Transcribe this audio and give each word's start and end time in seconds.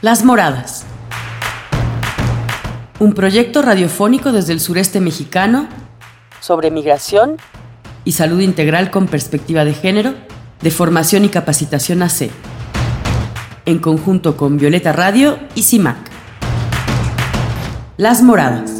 Las 0.00 0.24
Moradas. 0.24 0.84
Un 3.00 3.14
proyecto 3.14 3.62
radiofónico 3.62 4.30
desde 4.30 4.52
el 4.52 4.60
sureste 4.60 5.00
mexicano 5.00 5.68
sobre 6.38 6.70
migración 6.70 7.36
y 8.04 8.12
salud 8.12 8.38
integral 8.38 8.92
con 8.92 9.08
perspectiva 9.08 9.64
de 9.64 9.74
género, 9.74 10.14
de 10.62 10.70
formación 10.70 11.24
y 11.24 11.30
capacitación 11.30 12.04
AC, 12.04 12.30
en 13.66 13.80
conjunto 13.80 14.36
con 14.36 14.56
Violeta 14.56 14.92
Radio 14.92 15.36
y 15.56 15.64
CIMAC. 15.64 15.96
Las 17.96 18.22
Moradas. 18.22 18.77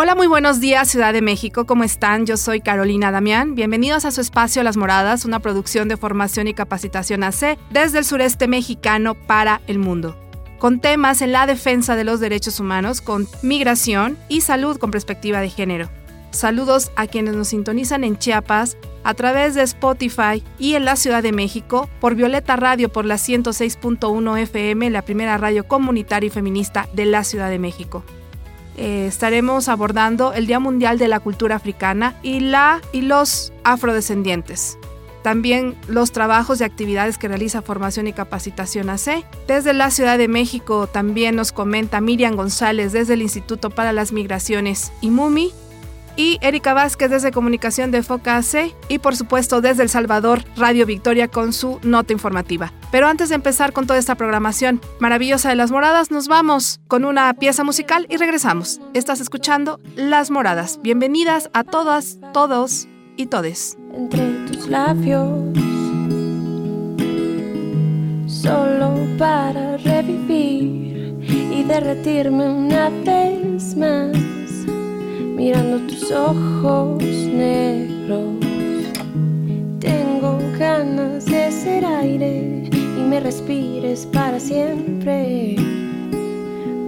Hola, 0.00 0.14
muy 0.14 0.28
buenos 0.28 0.60
días 0.60 0.88
Ciudad 0.88 1.12
de 1.12 1.22
México, 1.22 1.66
¿cómo 1.66 1.82
están? 1.82 2.24
Yo 2.24 2.36
soy 2.36 2.60
Carolina 2.60 3.10
Damián. 3.10 3.56
Bienvenidos 3.56 4.04
a 4.04 4.12
su 4.12 4.20
espacio 4.20 4.62
Las 4.62 4.76
Moradas, 4.76 5.24
una 5.24 5.40
producción 5.40 5.88
de 5.88 5.96
formación 5.96 6.46
y 6.46 6.54
capacitación 6.54 7.24
AC 7.24 7.58
desde 7.72 7.98
el 7.98 8.04
sureste 8.04 8.46
mexicano 8.46 9.16
para 9.16 9.60
el 9.66 9.80
mundo. 9.80 10.16
Con 10.60 10.78
temas 10.78 11.20
en 11.20 11.32
la 11.32 11.46
defensa 11.46 11.96
de 11.96 12.04
los 12.04 12.20
derechos 12.20 12.60
humanos, 12.60 13.00
con 13.00 13.26
migración 13.42 14.16
y 14.28 14.42
salud 14.42 14.78
con 14.78 14.92
perspectiva 14.92 15.40
de 15.40 15.50
género. 15.50 15.90
Saludos 16.30 16.92
a 16.94 17.08
quienes 17.08 17.34
nos 17.34 17.48
sintonizan 17.48 18.04
en 18.04 18.18
Chiapas 18.18 18.76
a 19.02 19.14
través 19.14 19.56
de 19.56 19.62
Spotify 19.62 20.44
y 20.60 20.74
en 20.74 20.84
la 20.84 20.94
Ciudad 20.94 21.24
de 21.24 21.32
México 21.32 21.90
por 22.00 22.14
Violeta 22.14 22.54
Radio 22.54 22.88
por 22.88 23.04
la 23.04 23.16
106.1 23.16 24.38
FM, 24.42 24.90
la 24.90 25.02
primera 25.02 25.38
radio 25.38 25.66
comunitaria 25.66 26.28
y 26.28 26.30
feminista 26.30 26.88
de 26.92 27.04
la 27.06 27.24
Ciudad 27.24 27.50
de 27.50 27.58
México. 27.58 28.04
Eh, 28.78 29.06
estaremos 29.08 29.68
abordando 29.68 30.32
el 30.32 30.46
Día 30.46 30.60
Mundial 30.60 30.98
de 30.98 31.08
la 31.08 31.18
Cultura 31.18 31.56
Africana 31.56 32.14
y, 32.22 32.38
la, 32.38 32.80
y 32.92 33.00
los 33.00 33.52
afrodescendientes. 33.64 34.78
También 35.22 35.74
los 35.88 36.12
trabajos 36.12 36.60
y 36.60 36.64
actividades 36.64 37.18
que 37.18 37.26
realiza 37.26 37.60
Formación 37.60 38.06
y 38.06 38.12
Capacitación 38.12 38.88
AC. 38.88 39.24
Desde 39.48 39.72
la 39.72 39.90
Ciudad 39.90 40.16
de 40.16 40.28
México 40.28 40.86
también 40.86 41.34
nos 41.34 41.50
comenta 41.50 42.00
Miriam 42.00 42.36
González 42.36 42.92
desde 42.92 43.14
el 43.14 43.22
Instituto 43.22 43.70
para 43.70 43.92
las 43.92 44.12
Migraciones 44.12 44.92
y 45.00 45.10
MUMI 45.10 45.52
y 46.18 46.38
Erika 46.42 46.74
Vázquez 46.74 47.10
desde 47.10 47.30
Comunicación 47.30 47.92
de 47.92 48.02
Foca 48.02 48.36
AC 48.36 48.74
y 48.88 48.98
por 48.98 49.14
supuesto 49.14 49.60
desde 49.60 49.84
El 49.84 49.88
Salvador 49.88 50.42
Radio 50.56 50.84
Victoria 50.84 51.28
con 51.28 51.52
su 51.52 51.78
nota 51.84 52.12
informativa. 52.12 52.72
Pero 52.90 53.06
antes 53.06 53.28
de 53.28 53.36
empezar 53.36 53.72
con 53.72 53.86
toda 53.86 54.00
esta 54.00 54.16
programación 54.16 54.80
maravillosa 54.98 55.48
de 55.48 55.54
Las 55.54 55.70
Moradas, 55.70 56.10
nos 56.10 56.26
vamos 56.26 56.80
con 56.88 57.04
una 57.04 57.32
pieza 57.34 57.62
musical 57.62 58.06
y 58.10 58.16
regresamos. 58.16 58.80
Estás 58.94 59.20
escuchando 59.20 59.78
Las 59.94 60.30
Moradas. 60.30 60.80
Bienvenidas 60.82 61.50
a 61.52 61.62
todas, 61.62 62.18
todos 62.34 62.88
y 63.16 63.26
todes. 63.26 63.78
Entre 63.94 64.24
tus 64.48 64.66
labios, 64.66 65.30
solo 68.26 69.06
para 69.18 69.76
revivir 69.76 71.14
y 71.22 71.62
derretirme 71.62 72.48
una 72.48 72.88
vez 72.88 73.76
más 73.76 74.37
mirando 75.38 75.78
tus 75.86 76.10
ojos 76.10 77.00
negros. 77.00 78.34
Tengo 79.78 80.36
ganas 80.58 81.26
de 81.26 81.52
ser 81.52 81.84
aire 81.84 82.68
y 82.72 83.00
me 83.00 83.20
respires 83.20 84.04
para 84.06 84.40
siempre. 84.40 85.54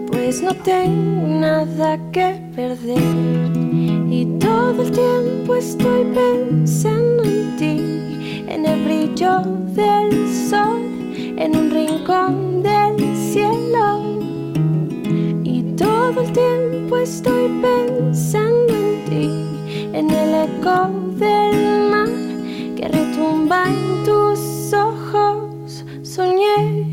Pues 0.09 0.43
no 0.43 0.53
tengo 0.53 1.29
nada 1.29 1.97
que 2.11 2.43
perder 2.57 3.53
y 4.11 4.27
todo 4.41 4.83
el 4.83 4.91
tiempo 4.91 5.55
estoy 5.55 6.05
pensando 6.13 7.23
en 7.23 7.57
ti, 7.57 8.45
en 8.49 8.67
el 8.67 8.85
brillo 8.85 9.43
del 9.77 10.11
sol, 10.51 10.83
en 11.37 11.57
un 11.57 11.71
rincón 11.71 12.65
del 12.65 13.10
estoy 17.11 17.49
pensando 17.61 18.73
en 18.73 19.05
ti, 19.09 19.27
en 19.99 20.11
el 20.11 20.31
eco 20.47 20.77
del 21.19 21.91
mar 21.91 22.09
que 22.77 22.87
retumba 22.87 23.65
en 23.67 24.05
tus 24.05 24.73
ojos. 24.73 25.85
Soñé. 26.03 26.87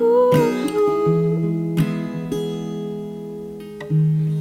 Uh-huh. 0.00 0.32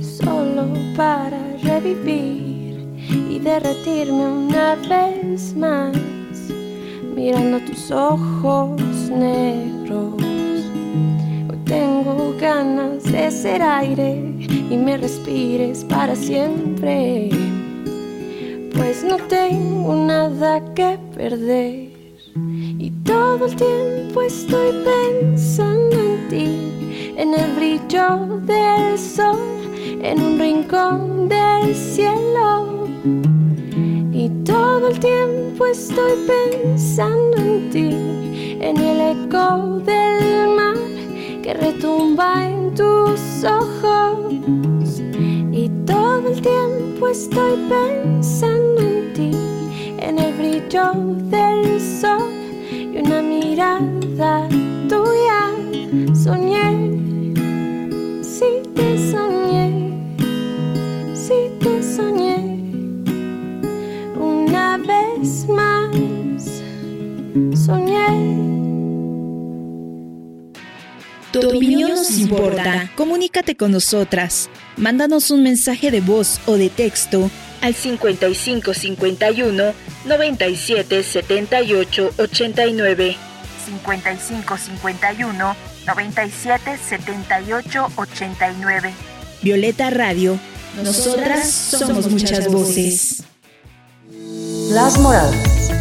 Solo 0.02 0.64
para 0.96 1.42
revivir 1.64 2.88
y 3.30 3.40
derretirme 3.40 4.26
una 4.26 4.76
vez 4.76 5.54
más 5.54 5.93
mirando 7.24 7.60
tus 7.62 7.90
ojos 7.90 8.82
negros. 9.10 10.22
Hoy 11.50 11.58
tengo 11.64 12.36
ganas 12.38 13.02
de 13.04 13.32
ser 13.32 13.62
aire 13.62 14.10
y 14.70 14.76
me 14.76 14.98
respires 14.98 15.86
para 15.86 16.18
siempre. 16.18 17.30
Pues 18.76 19.06
no 19.06 19.16
tengo 19.30 19.96
nada 19.96 20.62
que 20.74 21.00
perder. 21.16 21.94
Y 22.86 22.92
todo 23.06 23.46
el 23.46 23.56
tiempo 23.56 24.22
estoy 24.22 24.72
pensando 24.84 25.96
en 25.96 26.28
ti, 26.30 27.14
en 27.16 27.34
el 27.34 27.52
brillo 27.56 28.06
del 28.46 29.00
sol, 29.00 29.40
en 30.02 30.22
un 30.22 30.40
rincón 30.40 31.30
del 31.30 31.74
cielo 31.74 33.33
todo 34.84 34.92
el 34.92 35.00
tiempo 35.00 35.66
estoy 35.66 36.12
pensando 36.28 37.38
en 37.38 37.70
ti, 37.70 38.58
en 38.60 38.78
el 38.78 39.00
eco 39.16 39.80
del 39.86 40.50
mar 40.58 40.76
que 41.42 41.54
retumba 41.54 42.50
en 42.50 42.76
tus 42.76 43.46
ojos. 43.46 44.26
Y 45.54 45.70
todo 45.86 46.28
el 46.28 46.42
tiempo 46.42 47.08
estoy 47.08 47.56
pensando 47.70 48.82
en 48.82 49.14
ti, 49.14 49.32
en 50.00 50.20
el 50.20 50.34
brillo 50.34 50.92
del 51.32 51.80
sol 51.80 52.30
y 52.70 52.98
una 52.98 53.22
mirada 53.22 54.50
tuya. 54.90 56.14
Soñé, 56.14 56.92
sí 58.22 58.62
te 58.76 58.98
soñé, 59.12 59.63
vez 65.24 65.48
más 65.48 65.96
soñé. 67.66 68.08
Tu 71.32 71.40
opinión 71.40 71.92
nos 71.92 72.18
importa. 72.18 72.92
Comunícate 72.96 73.56
con 73.56 73.72
nosotras. 73.72 74.50
Mándanos 74.78 75.32
un 75.32 75.44
mensaje 75.44 75.92
de 75.92 76.02
voz 76.02 76.40
o 76.46 76.58
de 76.58 76.70
texto 76.70 77.32
al 77.62 77.74
55 77.74 78.74
51 78.74 79.74
97 80.06 81.04
78 81.04 82.14
89. 82.18 83.18
55 83.66 84.58
51 84.58 85.56
97 85.88 86.78
78 86.78 87.88
89. 87.96 88.94
Violeta 89.42 89.90
Radio. 89.90 90.38
Nosotras 90.84 91.50
somos 91.50 92.10
muchas 92.10 92.48
voces. 92.48 93.24
Las 94.70 95.00
Moradas. 95.00 95.72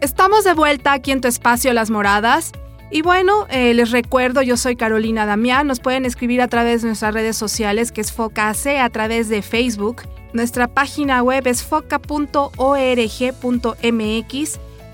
Estamos 0.00 0.44
de 0.44 0.54
vuelta 0.54 0.92
aquí 0.92 1.10
en 1.10 1.20
tu 1.20 1.28
espacio 1.28 1.72
Las 1.72 1.90
Moradas. 1.90 2.52
Y 2.90 3.02
bueno, 3.02 3.46
eh, 3.50 3.74
les 3.74 3.90
recuerdo, 3.90 4.42
yo 4.42 4.56
soy 4.56 4.76
Carolina 4.76 5.26
Damián. 5.26 5.66
Nos 5.66 5.80
pueden 5.80 6.04
escribir 6.04 6.40
a 6.40 6.48
través 6.48 6.82
de 6.82 6.88
nuestras 6.88 7.14
redes 7.14 7.36
sociales, 7.36 7.92
que 7.92 8.00
es 8.00 8.12
FOCAC, 8.12 8.78
a 8.80 8.90
través 8.90 9.28
de 9.28 9.42
Facebook. 9.42 10.02
Nuestra 10.32 10.68
página 10.68 11.22
web 11.22 11.46
es 11.46 11.62
foca.org.mx. 11.62 12.50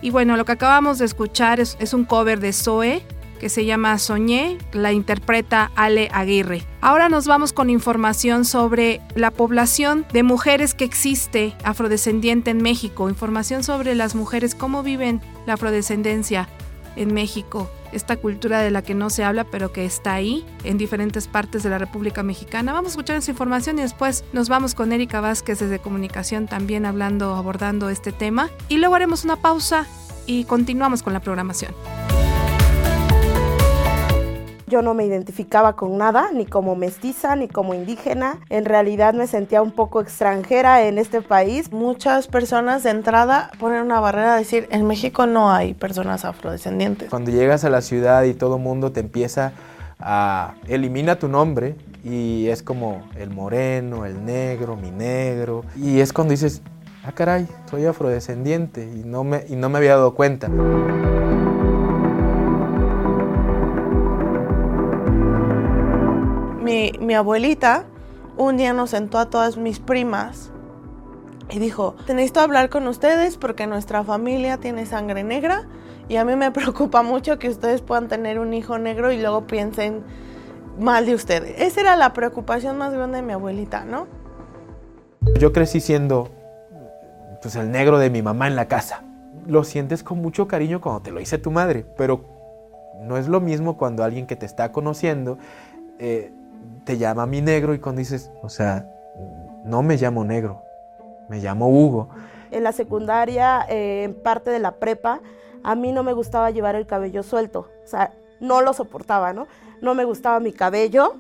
Y 0.01 0.11
bueno, 0.11 0.37
lo 0.37 0.45
que 0.45 0.53
acabamos 0.53 0.99
de 0.99 1.05
escuchar 1.05 1.61
es, 1.61 1.77
es 1.81 1.95
un 1.95 2.05
cover 2.05 2.41
de 2.41 2.53
Zoe 2.53 3.03
que 3.39 3.49
se 3.49 3.65
llama 3.65 3.99
Soñé, 3.99 4.59
la 4.73 4.93
interpreta 4.93 5.71
Ale 5.75 6.09
Aguirre. 6.13 6.63
Ahora 6.81 7.09
nos 7.09 7.27
vamos 7.27 7.53
con 7.53 7.71
información 7.71 8.45
sobre 8.45 9.01
la 9.15 9.31
población 9.31 10.07
de 10.13 10.23
mujeres 10.23 10.75
que 10.75 10.85
existe 10.85 11.55
afrodescendiente 11.65 12.51
en 12.51 12.63
México, 12.63 13.09
información 13.09 13.65
sobre 13.65 13.95
las 13.95 14.15
mujeres, 14.15 14.55
cómo 14.55 14.83
viven 14.83 15.21
la 15.47 15.55
afrodescendencia 15.55 16.49
en 16.97 17.15
México, 17.15 17.71
esta 17.93 18.17
cultura 18.17 18.61
de 18.61 18.71
la 18.71 18.83
que 18.83 18.95
no 18.95 19.09
se 19.09 19.25
habla 19.25 19.45
pero 19.45 19.73
que 19.73 19.85
está 19.85 20.15
ahí 20.15 20.45
en 20.65 20.79
diferentes 20.79 21.29
partes 21.29 21.63
de 21.63 21.71
la 21.71 21.79
República 21.79 22.23
Mexicana. 22.23 22.73
Vamos 22.73 22.89
a 22.89 22.93
escuchar 22.93 23.17
esa 23.17 23.31
información 23.31 23.79
y 23.79 23.83
después 23.83 24.25
nos 24.33 24.49
vamos 24.49 24.75
con 24.75 24.93
Erika 24.93 25.21
Vázquez 25.21 25.61
desde 25.61 25.79
Comunicación 25.79 26.47
también 26.47 26.87
hablando, 26.87 27.35
abordando 27.35 27.89
este 27.89 28.13
tema 28.13 28.51
y 28.69 28.79
luego 28.79 28.95
haremos 28.97 29.25
una 29.25 29.37
pausa 29.37 29.87
y 30.27 30.45
continuamos 30.45 31.03
con 31.03 31.13
la 31.13 31.21
programación. 31.21 31.75
Yo 34.69 34.83
no 34.83 34.93
me 34.93 35.07
identificaba 35.07 35.75
con 35.75 35.97
nada, 35.97 36.29
ni 36.33 36.45
como 36.45 36.77
mestiza, 36.77 37.37
ni 37.37 37.49
como 37.49 37.73
indígena. 37.73 38.39
En 38.51 38.67
realidad 38.67 39.15
me 39.15 39.27
sentía 39.27 39.63
un 39.63 39.71
poco 39.71 40.01
extranjera 40.01 40.87
en 40.87 40.99
este 40.99 41.23
país. 41.23 41.73
Muchas 41.73 42.27
personas 42.27 42.83
de 42.83 42.91
entrada 42.91 43.51
ponen 43.59 43.83
una 43.83 43.99
barrera 44.01 44.35
a 44.35 44.37
decir, 44.37 44.69
en 44.71 44.87
México 44.87 45.27
no 45.27 45.51
hay 45.51 45.73
personas 45.75 46.25
afrodescendientes. 46.25 47.09
Cuando 47.09 47.31
llegas 47.31 47.65
a 47.65 47.71
la 47.71 47.81
ciudad 47.81 48.25
y 48.25 48.35
todo 48.35 48.57
el 48.57 48.63
mundo 48.63 48.93
te 48.93 49.01
empieza 49.01 49.53
a 49.99 50.55
elimina 50.69 51.19
tu 51.19 51.29
nombre 51.29 51.75
y 52.05 52.49
es 52.49 52.63
como 52.63 53.03
el 53.17 53.31
moreno, 53.31 54.05
el 54.05 54.25
negro, 54.25 54.77
mi 54.77 54.91
negro. 54.91 55.65
Y 55.77 56.01
es 56.01 56.13
cuando 56.13 56.33
dices, 56.33 56.63
ah 57.05 57.13
caray, 57.13 57.49
soy 57.71 57.87
afrodescendiente 57.87 58.85
y 58.85 59.03
no 59.05 59.25
me, 59.25 59.45
y 59.49 59.57
no 59.57 59.69
me 59.69 59.79
había 59.79 59.93
dado 59.93 60.15
cuenta. 60.15 60.49
Mi, 67.09 67.15
abuelita 67.15 67.85
un 68.37 68.59
día 68.59 68.75
nos 68.75 68.91
sentó 68.91 69.19
a 69.19 69.31
todas 69.31 69.57
mis 69.57 69.81
primas 69.81 70.51
y 71.51 71.59
dijo, 71.59 71.97
necesito 72.07 72.41
hablar 72.41 72.69
con 72.69 72.87
ustedes 72.87 73.39
porque 73.39 73.67
nuestra 73.67 74.05
familia 74.05 74.59
tiene 74.59 74.85
sangre 74.85 75.25
negra 75.25 75.67
y 76.09 76.17
a 76.17 76.25
mí 76.27 76.37
me 76.37 76.51
preocupa 76.53 77.03
mucho 77.03 77.39
que 77.39 77.49
ustedes 77.49 77.81
puedan 77.81 78.09
tener 78.09 78.39
un 78.39 78.53
hijo 78.53 78.79
negro 78.79 79.11
y 79.11 79.19
luego 79.19 79.47
piensen 79.47 80.03
mal 80.79 81.07
de 81.07 81.15
ustedes. 81.15 81.59
Esa 81.59 81.81
era 81.81 81.97
la 81.97 82.13
preocupación 82.13 82.77
más 82.77 82.93
grande 82.93 83.17
de 83.17 83.23
mi 83.23 83.33
abuelita, 83.33 83.87
¿no? 83.87 84.07
Yo 85.41 85.53
crecí 85.55 85.81
siendo 85.81 86.29
pues 87.41 87.57
el 87.57 87.71
negro 87.71 87.99
de 87.99 88.11
mi 88.11 88.21
mamá 88.21 88.49
en 88.49 88.57
la 88.57 88.69
casa. 88.69 89.03
Lo 89.47 89.65
sientes 89.65 90.03
con 90.03 90.21
mucho 90.21 90.47
cariño 90.47 90.83
cuando 90.83 91.01
te 91.01 91.11
lo 91.11 91.21
dice 91.21 91.39
tu 91.39 91.51
madre, 91.51 91.87
pero 91.97 92.25
no 93.01 93.17
es 93.17 93.29
lo 93.29 93.41
mismo 93.41 93.79
cuando 93.79 94.05
alguien 94.05 94.27
que 94.27 94.37
te 94.37 94.45
está 94.45 94.73
conociendo 94.73 95.39
eh, 95.99 96.33
te 96.85 96.99
llama 96.99 97.27
mi 97.27 97.41
negro 97.41 97.75
y 97.75 97.79
cuando 97.79 98.01
dices, 98.01 98.31
o 98.43 98.49
sea, 98.49 98.87
no 99.65 99.83
me 99.83 99.97
llamo 99.97 100.25
negro, 100.25 100.63
me 101.29 101.39
llamo 101.39 101.69
Hugo. 101.69 102.09
En 102.51 102.65
la 102.65 102.73
secundaria, 102.73 103.67
eh, 103.69 104.05
en 104.05 104.15
parte 104.15 104.51
de 104.51 104.59
la 104.59 104.73
prepa, 104.73 105.21
a 105.63 105.75
mí 105.75 105.93
no 105.93 106.03
me 106.03 106.13
gustaba 106.13 106.51
llevar 106.51 106.77
el 106.77 106.87
cabello 106.87 107.23
suelto, 107.23 107.69
o 107.85 107.87
sea, 107.87 108.13
no 108.41 108.63
lo 108.63 108.73
soportaba, 108.73 109.33
¿no? 109.33 109.47
No 109.83 109.95
me 109.95 110.05
gustaba 110.05 110.41
mi 110.41 110.53
cabello. 110.53 111.15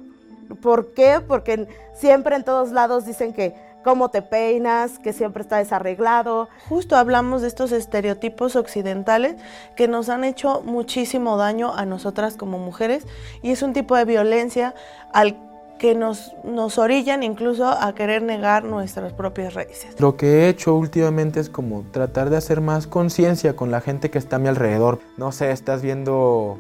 ¿Por 0.63 0.95
qué? 0.95 1.21
Porque 1.27 1.69
siempre 1.95 2.37
en 2.37 2.45
todos 2.45 2.71
lados 2.73 3.05
dicen 3.05 3.33
que 3.33 3.55
cómo 3.89 4.11
te 4.11 4.21
peinas, 4.21 4.99
que 4.99 5.15
siempre 5.15 5.41
está 5.41 5.57
desarreglado. 5.57 6.51
Justo 6.69 6.95
hablamos 6.95 7.41
de 7.41 7.49
estos 7.49 7.73
estereotipos 7.73 8.55
occidentales 8.55 9.37
que 9.77 9.89
nos 9.89 10.11
han 10.11 10.25
hecho 10.25 10.61
muchísimo 10.63 11.39
daño 11.39 11.73
a 11.75 11.87
nosotras 11.87 12.37
como 12.37 12.59
mujeres 12.59 13.07
y 13.41 13.51
es 13.51 13.63
un 13.63 13.73
tipo 13.73 13.97
de 13.97 14.05
violencia 14.05 14.75
al 15.15 15.39
que 15.79 15.95
nos, 15.95 16.35
nos 16.45 16.77
orillan 16.77 17.23
incluso 17.23 17.67
a 17.67 17.95
querer 17.95 18.21
negar 18.21 18.63
nuestras 18.63 19.15
propias 19.15 19.55
raíces. 19.55 19.99
Lo 19.99 20.19
que 20.19 20.27
he 20.27 20.49
hecho 20.51 20.75
últimamente 20.75 21.41
es 21.41 21.49
como 21.49 21.83
tratar 21.91 22.29
de 22.29 22.37
hacer 22.37 22.61
más 22.61 22.87
conciencia 22.87 23.57
con 23.57 23.71
la 23.71 23.81
gente 23.81 24.11
que 24.11 24.19
está 24.19 24.37
a 24.37 24.39
mi 24.39 24.49
alrededor. 24.49 24.99
No 25.17 25.33
sé, 25.33 25.51
estás 25.51 25.81
viendo 25.81 26.59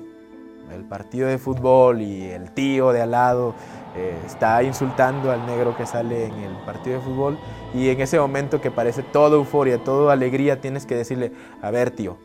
el 0.74 0.82
partido 0.84 1.28
de 1.28 1.36
fútbol 1.36 2.00
y 2.00 2.22
el 2.24 2.52
tío 2.52 2.90
de 2.92 3.02
al 3.02 3.10
lado 3.10 3.54
eh, 3.98 4.16
está 4.24 4.62
insultando 4.62 5.32
al 5.32 5.44
negro 5.44 5.76
que 5.76 5.84
sale 5.84 6.26
en 6.26 6.34
el 6.34 6.52
partido 6.64 6.98
de 6.98 7.02
fútbol 7.02 7.38
y 7.74 7.88
en 7.88 8.00
ese 8.00 8.20
momento 8.20 8.60
que 8.60 8.70
parece 8.70 9.02
toda 9.02 9.36
euforia, 9.36 9.78
toda 9.78 10.12
alegría, 10.12 10.60
tienes 10.60 10.86
que 10.86 10.94
decirle, 10.94 11.32
a 11.62 11.72
ver 11.72 11.90
tío, 11.90 12.16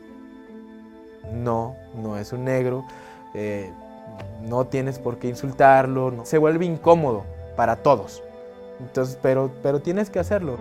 no, 1.32 1.74
no 2.00 2.16
es 2.16 2.32
un 2.32 2.44
negro. 2.44 2.84
Eh, 3.34 3.72
no 4.42 4.66
tienes 4.66 5.00
por 5.00 5.18
qué 5.18 5.28
insultarlo, 5.28 6.24
se 6.24 6.38
vuelve 6.38 6.64
incómodo 6.64 7.24
para 7.56 7.76
todos. 7.76 8.22
Entonces, 8.78 9.18
pero, 9.20 9.50
pero 9.62 9.80
tienes 9.80 10.10
que 10.10 10.20
hacerlo. 10.20 10.58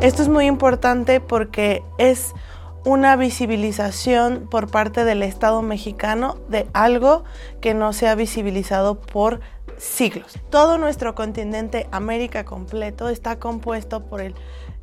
Esto 0.00 0.20
es 0.20 0.28
muy 0.28 0.46
importante 0.46 1.20
porque 1.20 1.82
es 1.96 2.34
una 2.84 3.16
visibilización 3.16 4.46
por 4.50 4.70
parte 4.70 5.04
del 5.04 5.22
Estado 5.22 5.62
mexicano 5.62 6.38
de 6.48 6.66
algo 6.72 7.24
que 7.60 7.74
no 7.74 7.92
se 7.92 8.08
ha 8.08 8.14
visibilizado 8.14 9.00
por 9.00 9.40
siglos. 9.78 10.38
Todo 10.50 10.78
nuestro 10.78 11.14
continente 11.14 11.88
América 11.90 12.44
completo 12.44 13.08
está 13.08 13.38
compuesto 13.38 14.04
por 14.04 14.22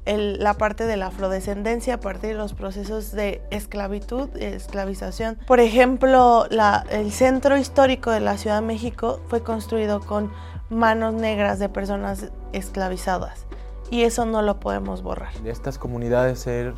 la 0.05 0.53
parte 0.55 0.85
de 0.85 0.97
la 0.97 1.07
afrodescendencia 1.07 1.95
a 1.95 1.99
partir 1.99 2.31
de 2.31 2.35
los 2.35 2.53
procesos 2.53 3.11
de 3.11 3.41
esclavitud, 3.51 4.29
esclavización. 4.35 5.37
Por 5.45 5.59
ejemplo, 5.59 6.47
el 6.89 7.11
centro 7.11 7.57
histórico 7.57 8.09
de 8.09 8.19
la 8.19 8.37
Ciudad 8.37 8.61
de 8.61 8.65
México 8.65 9.21
fue 9.27 9.43
construido 9.43 9.99
con 10.01 10.31
manos 10.69 11.13
negras 11.13 11.59
de 11.59 11.69
personas 11.69 12.31
esclavizadas 12.51 13.45
y 13.91 14.03
eso 14.03 14.25
no 14.25 14.41
lo 14.41 14.59
podemos 14.59 15.03
borrar. 15.03 15.33
Estas 15.45 15.77
comunidades 15.77 16.39
ser, 16.39 16.73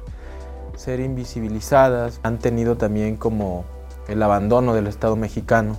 ser 0.75 0.99
invisibilizadas 0.99 2.19
han 2.23 2.39
tenido 2.39 2.77
también 2.77 3.15
como 3.15 3.65
el 4.07 4.21
abandono 4.21 4.73
del 4.73 4.87
Estado 4.87 5.15
mexicano 5.15 5.77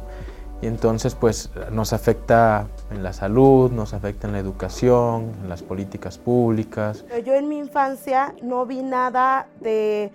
y 0.62 0.67
entonces 0.67 1.14
pues 1.14 1.50
nos 1.73 1.93
afecta 1.93 2.69
en 2.91 3.02
la 3.02 3.12
salud, 3.12 3.70
nos 3.70 3.93
afecta 3.93 4.26
en 4.26 4.32
la 4.32 4.38
educación, 4.38 5.32
en 5.43 5.49
las 5.49 5.62
políticas 5.62 6.17
públicas. 6.17 7.05
Yo 7.25 7.35
en 7.35 7.49
mi 7.49 7.58
infancia 7.58 8.35
no 8.43 8.64
vi 8.64 8.82
nada 8.82 9.46
de 9.61 10.11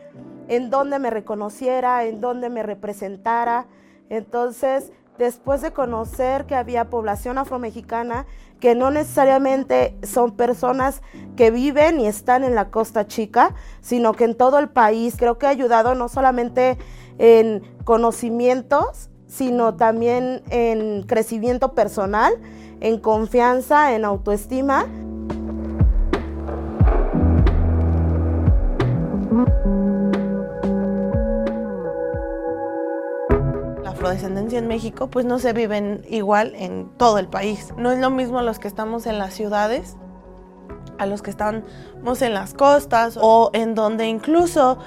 en 0.48 0.72
donde 0.72 0.98
me 0.98 1.12
reconociera, 1.12 2.06
en 2.06 2.20
donde 2.20 2.50
me 2.50 2.64
representara. 2.64 3.68
Entonces, 4.10 4.92
después 5.20 5.62
de 5.62 5.72
conocer 5.72 6.46
que 6.46 6.56
había 6.56 6.90
población 6.90 7.38
afromexicana, 7.38 8.26
que 8.60 8.74
no 8.74 8.90
necesariamente 8.90 9.96
son 10.02 10.32
personas 10.32 11.02
que 11.36 11.52
viven 11.52 12.00
y 12.00 12.08
están 12.08 12.44
en 12.44 12.56
la 12.56 12.72
Costa 12.72 13.06
Chica, 13.06 13.54
sino 13.82 14.14
que 14.14 14.24
en 14.24 14.36
todo 14.36 14.58
el 14.60 14.70
país, 14.70 15.16
creo 15.18 15.38
que 15.38 15.46
ha 15.46 15.50
ayudado 15.50 15.94
no 15.94 16.08
solamente 16.08 16.78
en 17.18 17.62
conocimientos, 17.84 19.10
sino 19.28 19.76
también 19.76 20.42
en 20.50 21.04
crecimiento 21.04 21.74
personal, 21.74 22.34
en 22.80 22.98
confianza, 22.98 23.94
en 23.94 24.06
autoestima. 24.06 24.88
Afrodescendencia 34.00 34.60
en 34.60 34.68
México 34.68 35.10
pues 35.10 35.26
no 35.26 35.40
se 35.40 35.52
vive 35.52 36.02
igual 36.10 36.54
en 36.56 36.90
todo 36.98 37.20
el 37.20 37.28
país. 37.28 37.74
No 37.78 37.92
es 37.92 38.00
lo 38.00 38.10
mismo 38.10 38.42
los 38.42 38.58
que 38.58 38.70
estamos 38.70 39.06
en 39.06 39.20
las 39.20 39.34
ciudades 39.34 39.98
a 40.98 41.06
los 41.06 41.22
que 41.22 41.30
estamos 41.30 42.22
en 42.22 42.34
las 42.34 42.54
costas 42.54 43.18
o 43.22 43.52
en 43.54 43.76
donde 43.76 44.08
incluso 44.08 44.78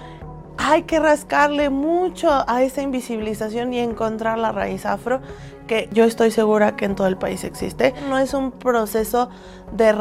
hay 0.57 0.83
que 0.85 0.99
rascarle 0.99 1.69
mucho 1.69 2.31
a 2.47 2.63
esa 2.63 2.83
invisibilización 2.83 3.73
y 3.75 3.81
encontrar 3.81 4.39
la 4.39 4.53
raíz 4.53 4.87
afro 4.87 5.21
que 5.67 5.89
yo 5.93 6.05
estoy 6.05 6.31
segura 6.31 6.77
que 6.77 6.87
en 6.87 6.95
todo 6.95 7.07
el 7.07 7.19
país 7.19 7.45
existe. 7.45 7.95
No 8.09 8.19
es 8.19 8.33
un 8.33 8.51
proceso 8.51 9.29
de, 9.73 9.95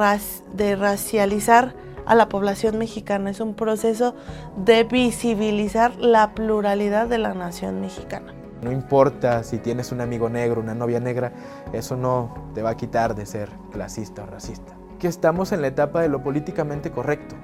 de 0.53 0.75
racializar 0.75 1.75
a 2.06 2.15
la 2.15 2.30
población 2.30 2.77
mexicana, 2.77 3.30
es 3.30 3.39
un 3.39 3.56
proceso 3.56 4.15
de 4.58 4.84
visibilizar 4.86 5.96
la 5.98 6.34
pluralidad 6.34 7.08
de 7.08 7.18
la 7.18 7.34
nación 7.34 7.80
mexicana. 7.80 8.34
No 8.62 8.72
importa 8.72 9.44
si 9.44 9.58
tienes 9.58 9.91
un 9.91 10.01
amigo 10.01 10.30
negro, 10.30 10.62
una 10.62 10.75
novia 10.75 11.00
negra, 11.00 11.32
eso 11.74 11.96
no 11.96 12.50
te 12.53 12.62
va 12.62 12.72
a 12.72 12.77
quitar 12.77 13.15
de 13.15 13.25
ser 13.25 13.50
clasista 13.72 14.24
o 14.24 14.25
racista. 14.27 14.74
Que 15.00 15.08
estamos 15.08 15.51
en 15.51 15.62
la 15.62 15.68
etapa 15.68 16.01
de 16.01 16.10
lo 16.10 16.22
políticamente 16.22 16.91
correcto. 16.91 17.36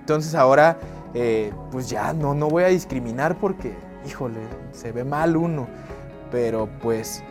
Entonces 0.00 0.34
ahora 0.34 0.78
eh, 1.14 1.52
pues 1.70 1.88
ya 1.88 2.12
no, 2.12 2.34
no 2.34 2.48
voy 2.48 2.64
a 2.64 2.68
discriminar 2.68 3.38
porque, 3.38 3.74
híjole, 4.06 4.40
se 4.72 4.92
ve 4.92 5.04
mal 5.04 5.36
uno, 5.36 5.66
pero 6.30 6.68
pues 6.80 7.22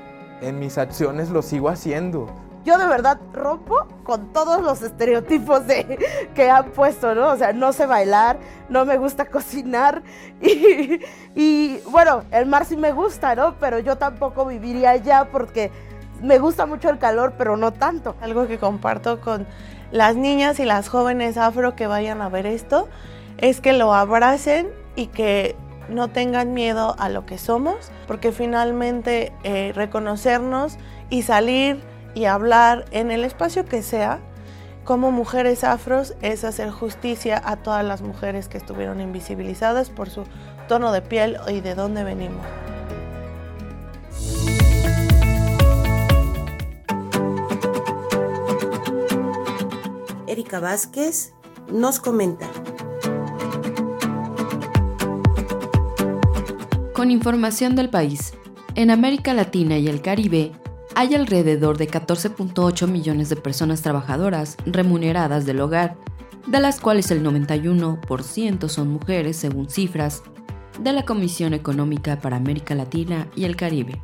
en 0.42 0.60
mis 0.60 0.78
acciones 0.78 1.30
lo 1.30 1.42
sigo 1.42 1.70
haciendo. 1.70 2.28
Yo 2.66 2.78
de 2.78 2.88
verdad 2.88 3.20
rompo 3.34 3.88
con 4.04 4.34
todos 4.34 4.62
los 4.62 4.82
estereotipos 4.82 5.66
de, 5.68 5.98
que 6.36 6.50
han 6.50 6.72
puesto, 6.72 7.16
¿no? 7.16 7.32
O 7.32 7.38
sea, 7.38 7.54
no 7.54 7.74
sé 7.74 7.86
bailar, 7.86 8.38
no 8.70 8.86
me 8.86 8.98
gusta 8.98 9.26
cocinar 9.32 10.04
y, 10.42 11.80
bueno, 11.90 12.24
el 12.32 12.46
mar 12.46 12.66
sí 12.66 12.78
me 12.78 12.92
gusta, 12.92 13.36
¿no? 13.36 13.56
Pero 13.60 13.80
yo 13.80 13.98
tampoco 13.98 14.46
viviría 14.46 14.92
allá 14.92 15.30
porque 15.32 15.72
me 16.22 16.40
gusta 16.40 16.66
mucho 16.66 16.90
el 16.90 16.98
calor, 16.98 17.34
pero 17.38 17.58
no 17.58 17.72
tanto. 17.74 18.16
Algo 18.22 18.48
que 18.48 18.58
comparto 18.58 19.22
con 19.22 19.48
las 19.92 20.16
niñas 20.16 20.60
y 20.60 20.66
las 20.66 20.90
jóvenes 20.90 21.38
afro 21.38 21.76
que 21.76 21.88
vayan 21.88 22.22
a 22.22 22.30
ver 22.30 22.46
esto 22.46 22.88
es 23.38 23.62
que 23.62 23.74
lo 23.74 23.94
abracen 23.94 24.68
y 24.96 25.08
que 25.08 25.56
no 25.90 26.10
tengan 26.10 26.54
miedo 26.54 26.96
a 27.00 27.10
lo 27.10 27.26
que 27.26 27.38
somos, 27.38 27.92
porque 28.08 28.32
finalmente 28.32 29.32
eh, 29.44 29.72
reconocernos 29.74 30.78
y 31.10 31.22
salir 31.22 31.82
y 32.18 32.26
hablar 32.26 32.86
en 32.90 33.12
el 33.12 33.24
espacio 33.24 33.66
que 33.66 33.84
sea 33.84 34.20
como 34.86 35.12
mujeres 35.12 35.64
afros 35.64 36.16
es 36.24 36.44
hacer 36.44 36.72
justicia 36.72 37.40
a 37.46 37.58
todas 37.58 37.86
las 37.86 38.02
mujeres 38.02 38.48
que 38.48 38.58
estuvieron 38.58 39.02
invisibilizadas 39.02 39.92
por 39.92 40.10
su 40.10 40.24
tono 40.68 40.92
de 40.92 41.04
piel 41.04 41.38
y 41.48 41.60
de 41.60 41.76
dónde 41.76 42.04
venimos. 42.04 42.44
Erika 50.26 50.60
Vázquez 50.60 51.34
nos 51.72 52.00
comenta. 52.00 52.48
Con 56.96 57.12
información 57.12 57.76
del 57.76 57.92
país, 57.92 58.34
en 58.74 58.90
América 58.90 59.36
Latina 59.36 59.78
y 59.78 59.88
el 59.88 60.02
Caribe 60.02 60.54
hay 60.98 61.14
alrededor 61.14 61.78
de 61.78 61.88
14.8 61.88 62.88
millones 62.88 63.30
de 63.30 63.36
personas 63.36 63.84
trabajadoras 63.84 64.58
remuneradas 64.66 65.46
del 65.46 65.62
hogar, 65.62 65.96
de 66.48 66.60
las 66.60 66.80
cuales 66.80 67.12
el 67.12 67.24
91% 67.24 68.68
son 68.68 68.88
mujeres 68.88 69.38
según 69.38 69.70
cifras 69.70 70.24
de 70.82 70.94
la 70.94 71.06
Comisión 71.06 71.54
Económica 71.54 72.20
para 72.20 72.38
América 72.38 72.74
Latina 72.74 73.28
y 73.36 73.44
el 73.44 73.56
Caribe. 73.56 74.02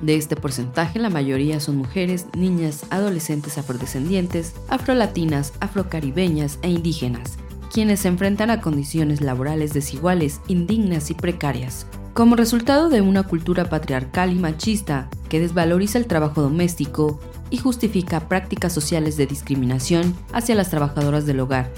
De 0.00 0.16
este 0.16 0.34
porcentaje, 0.34 0.98
la 0.98 1.10
mayoría 1.10 1.60
son 1.60 1.76
mujeres, 1.76 2.26
niñas, 2.36 2.86
adolescentes 2.90 3.56
afrodescendientes, 3.56 4.56
afrolatinas, 4.66 5.52
afrocaribeñas 5.60 6.58
e 6.62 6.70
indígenas, 6.70 7.38
quienes 7.72 8.00
se 8.00 8.08
enfrentan 8.08 8.50
a 8.50 8.60
condiciones 8.60 9.20
laborales 9.20 9.74
desiguales, 9.74 10.40
indignas 10.48 11.08
y 11.12 11.14
precarias. 11.14 11.86
Como 12.14 12.34
resultado 12.34 12.88
de 12.88 13.00
una 13.00 13.22
cultura 13.22 13.66
patriarcal 13.70 14.32
y 14.32 14.40
machista 14.40 15.08
que 15.32 15.40
desvaloriza 15.40 15.96
el 15.96 16.04
trabajo 16.04 16.42
doméstico 16.42 17.18
y 17.48 17.56
justifica 17.56 18.28
prácticas 18.28 18.74
sociales 18.74 19.16
de 19.16 19.24
discriminación 19.26 20.14
hacia 20.30 20.54
las 20.54 20.68
trabajadoras 20.68 21.24
del 21.24 21.40
hogar, 21.40 21.72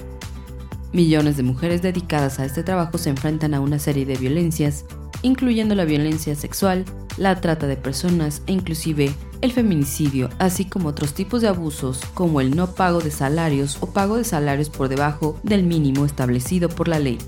Millones 0.94 1.36
de 1.36 1.42
mujeres 1.42 1.82
dedicadas 1.82 2.38
a 2.38 2.44
este 2.44 2.62
trabajo 2.62 2.98
se 2.98 3.10
enfrentan 3.10 3.52
a 3.52 3.60
una 3.60 3.80
serie 3.80 4.06
de 4.06 4.16
violencias, 4.16 4.84
incluyendo 5.22 5.74
la 5.74 5.84
violencia 5.84 6.36
sexual, 6.36 6.84
la 7.16 7.40
trata 7.40 7.66
de 7.66 7.76
personas 7.76 8.42
e 8.46 8.52
inclusive 8.52 9.12
el 9.40 9.50
feminicidio, 9.50 10.30
así 10.38 10.64
como 10.64 10.90
otros 10.90 11.12
tipos 11.12 11.42
de 11.42 11.48
abusos 11.48 12.00
como 12.14 12.40
el 12.40 12.54
no 12.54 12.76
pago 12.76 13.00
de 13.00 13.10
salarios 13.10 13.78
o 13.80 13.86
pago 13.86 14.16
de 14.16 14.22
salarios 14.22 14.70
por 14.70 14.88
debajo 14.88 15.36
del 15.42 15.64
mínimo 15.64 16.04
establecido 16.06 16.68
por 16.68 16.86
la 16.86 17.00
ley. 17.00 17.18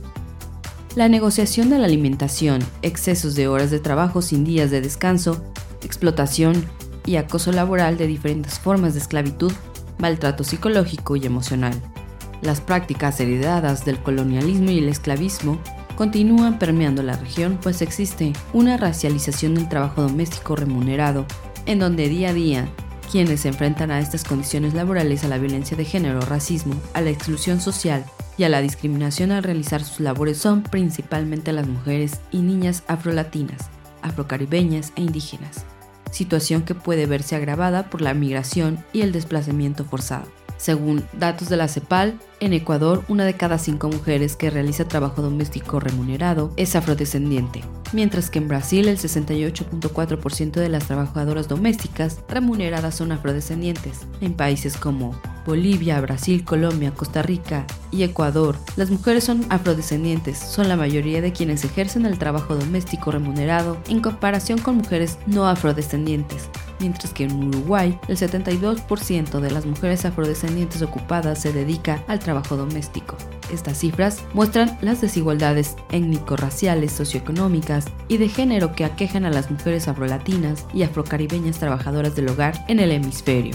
La 0.94 1.08
negociación 1.08 1.68
de 1.68 1.80
la 1.80 1.86
alimentación, 1.86 2.62
excesos 2.82 3.34
de 3.34 3.48
horas 3.48 3.72
de 3.72 3.80
trabajo 3.80 4.22
sin 4.22 4.44
días 4.44 4.70
de 4.70 4.80
descanso, 4.80 5.44
explotación 5.86 6.64
y 7.04 7.16
acoso 7.16 7.52
laboral 7.52 7.96
de 7.96 8.06
diferentes 8.06 8.58
formas 8.58 8.94
de 8.94 9.00
esclavitud, 9.00 9.52
maltrato 9.98 10.44
psicológico 10.44 11.16
y 11.16 11.24
emocional. 11.24 11.74
Las 12.42 12.60
prácticas 12.60 13.18
heredadas 13.20 13.84
del 13.84 13.98
colonialismo 13.98 14.70
y 14.70 14.78
el 14.78 14.88
esclavismo 14.88 15.58
continúan 15.96 16.58
permeando 16.58 17.02
la 17.02 17.16
región, 17.16 17.58
pues 17.62 17.80
existe 17.80 18.32
una 18.52 18.76
racialización 18.76 19.54
del 19.54 19.68
trabajo 19.68 20.02
doméstico 20.02 20.54
remunerado, 20.54 21.24
en 21.64 21.78
donde 21.78 22.08
día 22.08 22.30
a 22.30 22.34
día 22.34 22.68
quienes 23.10 23.40
se 23.40 23.48
enfrentan 23.48 23.90
a 23.90 24.00
estas 24.00 24.24
condiciones 24.24 24.74
laborales, 24.74 25.24
a 25.24 25.28
la 25.28 25.38
violencia 25.38 25.76
de 25.76 25.84
género, 25.84 26.20
racismo, 26.20 26.74
a 26.92 27.00
la 27.00 27.10
exclusión 27.10 27.60
social 27.60 28.04
y 28.36 28.44
a 28.44 28.48
la 28.48 28.60
discriminación 28.60 29.32
al 29.32 29.42
realizar 29.42 29.82
sus 29.82 30.00
labores 30.00 30.38
son 30.38 30.62
principalmente 30.62 31.52
las 31.52 31.66
mujeres 31.66 32.20
y 32.30 32.38
niñas 32.38 32.82
afrolatinas, 32.88 33.70
afrocaribeñas 34.02 34.92
e 34.96 35.02
indígenas, 35.02 35.64
situación 36.16 36.62
que 36.62 36.74
puede 36.74 37.06
verse 37.06 37.36
agravada 37.36 37.90
por 37.90 38.00
la 38.00 38.14
migración 38.14 38.82
y 38.92 39.02
el 39.02 39.12
desplazamiento 39.12 39.84
forzado. 39.84 40.26
Según 40.56 41.04
datos 41.12 41.48
de 41.48 41.56
la 41.56 41.68
CEPAL, 41.68 42.18
en 42.40 42.52
Ecuador, 42.52 43.04
una 43.08 43.24
de 43.24 43.34
cada 43.34 43.58
cinco 43.58 43.88
mujeres 43.88 44.36
que 44.36 44.50
realiza 44.50 44.86
trabajo 44.88 45.22
doméstico 45.22 45.80
remunerado 45.80 46.52
es 46.56 46.76
afrodescendiente, 46.76 47.62
mientras 47.92 48.30
que 48.30 48.38
en 48.38 48.48
Brasil 48.48 48.88
el 48.88 48.98
68.4% 48.98 50.52
de 50.52 50.68
las 50.68 50.86
trabajadoras 50.86 51.48
domésticas 51.48 52.20
remuneradas 52.28 52.96
son 52.96 53.12
afrodescendientes. 53.12 54.06
En 54.20 54.34
países 54.34 54.76
como 54.76 55.18
Bolivia, 55.46 56.00
Brasil, 56.00 56.44
Colombia, 56.44 56.92
Costa 56.92 57.22
Rica 57.22 57.66
y 57.90 58.02
Ecuador, 58.02 58.56
las 58.76 58.90
mujeres 58.90 59.24
son 59.24 59.46
afrodescendientes, 59.48 60.38
son 60.38 60.68
la 60.68 60.76
mayoría 60.76 61.22
de 61.22 61.32
quienes 61.32 61.64
ejercen 61.64 62.04
el 62.04 62.18
trabajo 62.18 62.54
doméstico 62.54 63.10
remunerado 63.10 63.78
en 63.88 64.00
comparación 64.00 64.58
con 64.58 64.76
mujeres 64.76 65.18
no 65.26 65.48
afrodescendientes 65.48 66.48
mientras 66.80 67.12
que 67.12 67.24
en 67.24 67.48
Uruguay 67.48 67.98
el 68.08 68.16
72% 68.16 69.40
de 69.40 69.50
las 69.50 69.66
mujeres 69.66 70.04
afrodescendientes 70.04 70.82
ocupadas 70.82 71.40
se 71.40 71.52
dedica 71.52 72.02
al 72.06 72.18
trabajo 72.26 72.56
doméstico. 72.56 73.16
Estas 73.52 73.78
cifras 73.78 74.22
muestran 74.34 74.76
las 74.82 75.00
desigualdades 75.00 75.76
étnico-raciales, 75.92 76.90
socioeconómicas 76.92 77.86
y 78.08 78.16
de 78.16 78.28
género 78.28 78.74
que 78.74 78.84
aquejan 78.84 79.24
a 79.24 79.30
las 79.30 79.50
mujeres 79.50 79.86
afrolatinas 79.86 80.66
y 80.74 80.82
afrocaribeñas 80.82 81.60
trabajadoras 81.60 82.16
del 82.16 82.28
hogar 82.28 82.64
en 82.66 82.80
el 82.80 82.90
hemisferio 82.90 83.54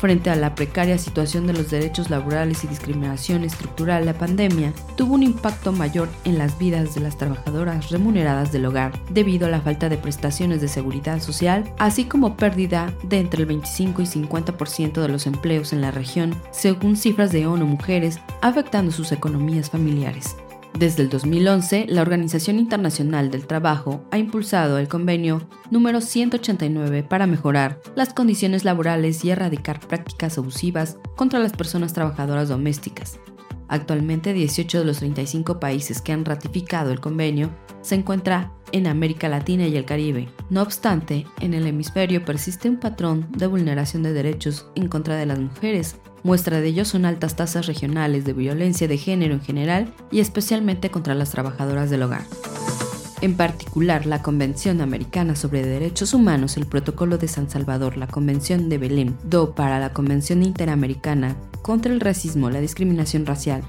frente 0.00 0.30
a 0.30 0.36
la 0.36 0.54
precaria 0.54 0.96
situación 0.98 1.46
de 1.46 1.52
los 1.52 1.70
derechos 1.70 2.10
laborales 2.10 2.64
y 2.64 2.66
discriminación 2.66 3.44
estructural, 3.44 4.06
la 4.06 4.14
pandemia 4.14 4.72
tuvo 4.96 5.14
un 5.14 5.22
impacto 5.22 5.72
mayor 5.72 6.08
en 6.24 6.38
las 6.38 6.58
vidas 6.58 6.94
de 6.94 7.02
las 7.02 7.18
trabajadoras 7.18 7.90
remuneradas 7.90 8.50
del 8.50 8.64
hogar 8.64 8.92
debido 9.10 9.46
a 9.46 9.50
la 9.50 9.60
falta 9.60 9.88
de 9.88 9.98
prestaciones 9.98 10.60
de 10.60 10.68
seguridad 10.68 11.20
social, 11.20 11.72
así 11.78 12.04
como 12.06 12.36
pérdida 12.36 12.92
de 13.02 13.20
entre 13.20 13.42
el 13.42 13.46
25 13.46 14.02
y 14.02 14.06
50% 14.06 15.02
de 15.02 15.08
los 15.08 15.26
empleos 15.26 15.72
en 15.72 15.82
la 15.82 15.90
región, 15.90 16.34
según 16.50 16.96
cifras 16.96 17.30
de 17.30 17.46
ONU 17.46 17.66
Mujeres, 17.66 18.18
afectando 18.40 18.92
sus 18.92 19.12
economías 19.12 19.70
familiares. 19.70 20.34
Desde 20.78 21.02
el 21.02 21.10
2011, 21.10 21.86
la 21.88 22.00
Organización 22.00 22.58
Internacional 22.58 23.30
del 23.30 23.46
Trabajo 23.46 24.02
ha 24.10 24.18
impulsado 24.18 24.78
el 24.78 24.88
convenio 24.88 25.46
número 25.70 26.00
189 26.00 27.02
para 27.02 27.26
mejorar 27.26 27.80
las 27.96 28.14
condiciones 28.14 28.64
laborales 28.64 29.24
y 29.24 29.30
erradicar 29.30 29.80
prácticas 29.80 30.38
abusivas 30.38 30.96
contra 31.16 31.38
las 31.38 31.52
personas 31.52 31.92
trabajadoras 31.92 32.48
domésticas. 32.48 33.18
Actualmente, 33.70 34.34
18 34.34 34.80
de 34.80 34.84
los 34.84 34.98
35 34.98 35.58
países 35.58 36.02
que 36.02 36.12
han 36.12 36.26
ratificado 36.26 36.90
el 36.90 37.00
convenio 37.00 37.50
se 37.80 37.94
encuentran 37.94 38.52
en 38.72 38.86
América 38.86 39.30
Latina 39.30 39.66
y 39.66 39.76
el 39.76 39.86
Caribe. 39.86 40.28
No 40.50 40.60
obstante, 40.60 41.26
en 41.40 41.54
el 41.54 41.66
hemisferio 41.66 42.24
persiste 42.24 42.68
un 42.68 42.78
patrón 42.78 43.26
de 43.30 43.46
vulneración 43.46 44.02
de 44.02 44.12
derechos 44.12 44.66
en 44.74 44.88
contra 44.88 45.16
de 45.16 45.24
las 45.26 45.38
mujeres 45.38 45.96
Muestra 46.22 46.60
de 46.60 46.68
ello 46.68 46.84
son 46.84 47.06
altas 47.06 47.36
tasas 47.36 47.66
regionales 47.66 48.24
de 48.24 48.34
violencia 48.34 48.86
de 48.86 48.98
género 48.98 49.34
en 49.34 49.40
general 49.40 49.94
y 50.10 50.20
especialmente 50.20 50.90
contra 50.90 51.14
las 51.14 51.30
trabajadoras 51.30 51.88
del 51.88 52.02
hogar. 52.02 52.24
En 53.22 53.34
particular, 53.34 54.06
la 54.06 54.22
Convención 54.22 54.80
Americana 54.80 55.36
sobre 55.36 55.66
Derechos 55.66 56.14
Humanos, 56.14 56.56
el 56.56 56.64
Protocolo 56.64 57.18
de 57.18 57.28
San 57.28 57.50
Salvador, 57.50 57.98
la 57.98 58.06
Convención 58.06 58.70
de 58.70 58.78
Belém, 58.78 59.14
DO 59.24 59.54
para 59.54 59.78
la 59.78 59.92
Convención 59.92 60.42
Interamericana 60.42 61.36
contra 61.60 61.92
el 61.92 62.00
Racismo, 62.00 62.48
la 62.48 62.62
Discriminación 62.62 63.26
Racial 63.26 63.62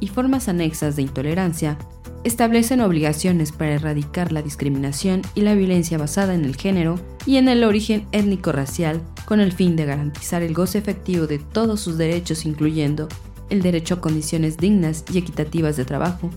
y 0.00 0.08
formas 0.08 0.48
anexas 0.48 0.96
de 0.96 1.02
intolerancia, 1.02 1.76
establecen 2.24 2.80
obligaciones 2.80 3.52
para 3.52 3.74
erradicar 3.74 4.32
la 4.32 4.40
discriminación 4.40 5.20
y 5.34 5.42
la 5.42 5.54
violencia 5.54 5.98
basada 5.98 6.34
en 6.34 6.46
el 6.46 6.56
género 6.56 6.98
y 7.26 7.36
en 7.36 7.48
el 7.48 7.62
origen 7.64 8.06
étnico-racial 8.12 9.02
con 9.26 9.40
el 9.40 9.52
fin 9.52 9.76
de 9.76 9.84
garantizar 9.84 10.42
el 10.42 10.54
goce 10.54 10.78
efectivo 10.78 11.26
de 11.26 11.38
todos 11.38 11.80
sus 11.80 11.98
derechos 11.98 12.46
incluyendo 12.46 13.08
el 13.50 13.60
derecho 13.60 13.96
a 13.96 14.00
condiciones 14.00 14.56
dignas 14.56 15.04
y 15.12 15.18
equitativas 15.18 15.76
de 15.76 15.84
trabajo. 15.84 16.30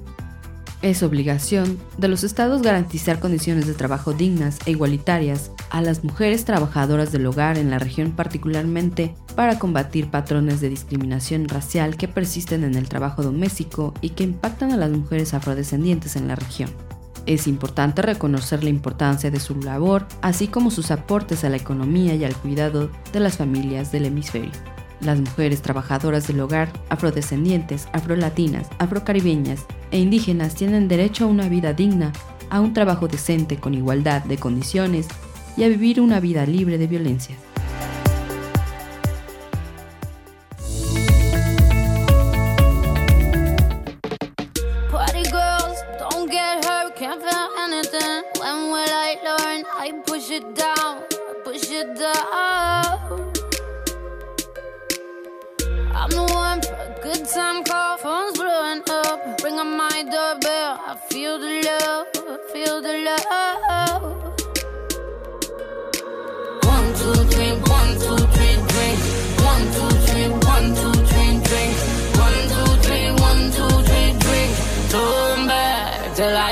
Es 0.84 1.02
obligación 1.02 1.80
de 1.98 2.08
los 2.08 2.24
estados 2.24 2.62
garantizar 2.62 3.20
condiciones 3.20 3.66
de 3.66 3.74
trabajo 3.74 4.14
dignas 4.14 4.60
e 4.68 4.72
igualitarias 4.72 5.52
a 5.72 5.82
las 5.82 6.04
mujeres 6.04 6.46
trabajadoras 6.46 7.12
del 7.12 7.26
hogar 7.26 7.58
en 7.58 7.72
la 7.72 7.80
región 7.80 8.12
particularmente 8.12 9.16
para 9.36 9.58
combatir 9.58 10.12
patrones 10.12 10.62
de 10.62 10.70
discriminación 10.70 11.50
racial 11.50 11.98
que 11.98 12.08
persisten 12.08 12.64
en 12.64 12.76
el 12.76 12.90
trabajo 12.90 13.24
doméstico 13.24 13.96
y 14.02 14.12
que 14.12 14.24
impactan 14.24 14.72
a 14.72 14.78
las 14.78 14.92
mujeres 14.92 15.34
afrodescendientes 15.34 16.16
en 16.16 16.28
la 16.28 16.36
región. 16.36 16.70
Es 17.26 17.48
importante 17.48 18.04
reconocer 18.04 18.64
la 18.64 18.70
importancia 18.70 19.32
de 19.32 19.40
su 19.40 19.56
labor, 19.56 20.08
así 20.22 20.48
como 20.48 20.72
sus 20.72 20.92
aportes 20.92 21.44
a 21.44 21.50
la 21.50 21.58
economía 21.58 22.16
y 22.16 22.24
al 22.24 22.36
cuidado 22.36 22.90
de 23.12 23.20
las 23.20 23.38
familias 23.38 23.92
del 23.92 24.06
hemisferio. 24.06 24.52
Las 25.02 25.20
mujeres 25.20 25.62
trabajadoras 25.62 26.28
del 26.28 26.40
hogar, 26.40 26.70
afrodescendientes, 26.90 27.88
afrolatinas, 27.94 28.68
afrocaribeñas 28.80 29.66
e 29.92 30.00
indígenas 30.00 30.56
tienen 30.56 30.88
derecho 30.88 31.26
a 31.26 31.28
una 31.28 31.48
vida 31.50 31.74
digna, 31.74 32.12
a 32.50 32.62
un 32.62 32.74
trabajo 32.74 33.08
decente 33.08 33.58
con 33.58 33.74
igualdad 33.74 34.24
de 34.24 34.38
condiciones 34.38 35.08
y 35.56 35.64
a 35.64 35.68
vivir 35.68 36.02
una 36.02 36.20
vida 36.20 36.46
libre 36.46 36.78
de 36.78 36.88
violencia. 36.88 37.36
Good 51.78 52.47
time 57.38 57.64
call, 57.64 57.98
phone's 57.98 58.36
blowing 58.40 58.82
up. 58.90 59.44
Ring 59.44 59.60
on 59.60 59.78
my 59.78 59.98
doorbell. 60.14 60.72
I 60.90 60.96
feel 61.10 61.38
the 61.38 61.54
love, 61.68 62.08
feel 62.52 62.82
the 62.82 62.96
love. 63.08 64.04
One, 66.74 66.90
two, 67.00 67.18
three, 67.32 67.54
one, 67.78 67.92
two, 68.04 68.18
three, 68.36 68.58
drink. 68.72 68.98
One, 69.52 69.66
two, 69.76 69.92
three, 70.08 70.30
one, 70.54 70.68
two, 70.80 70.96
three, 71.10 71.34
drink. 71.48 71.74
One, 72.26 72.40
two, 72.54 72.70
three, 72.86 73.08
one, 73.28 73.44
two, 73.58 73.74
three, 73.88 74.10
drink. 74.24 74.52
Turn 74.94 75.40
back 75.48 76.16
till 76.16 76.36
I 76.36 76.52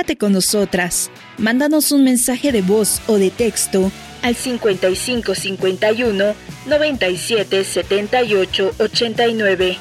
Comunícate 0.00 0.16
con 0.16 0.32
nosotras. 0.32 1.10
Mándanos 1.36 1.92
un 1.92 2.04
mensaje 2.04 2.52
de 2.52 2.62
voz 2.62 3.02
o 3.06 3.18
de 3.18 3.30
texto 3.30 3.92
al 4.22 4.34
55 4.34 5.34
51 5.34 6.34
97 6.64 7.64
78 7.64 8.70
89. 8.78 9.76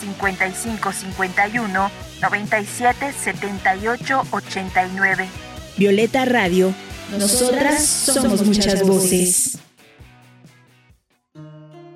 55 0.00 0.92
51 0.92 1.90
97 2.20 3.12
78 3.12 4.22
89. 4.30 5.28
Violeta 5.76 6.24
Radio. 6.24 6.72
Nosotras 7.18 7.84
somos 7.84 8.46
muchas 8.46 8.80
voces. 8.86 9.58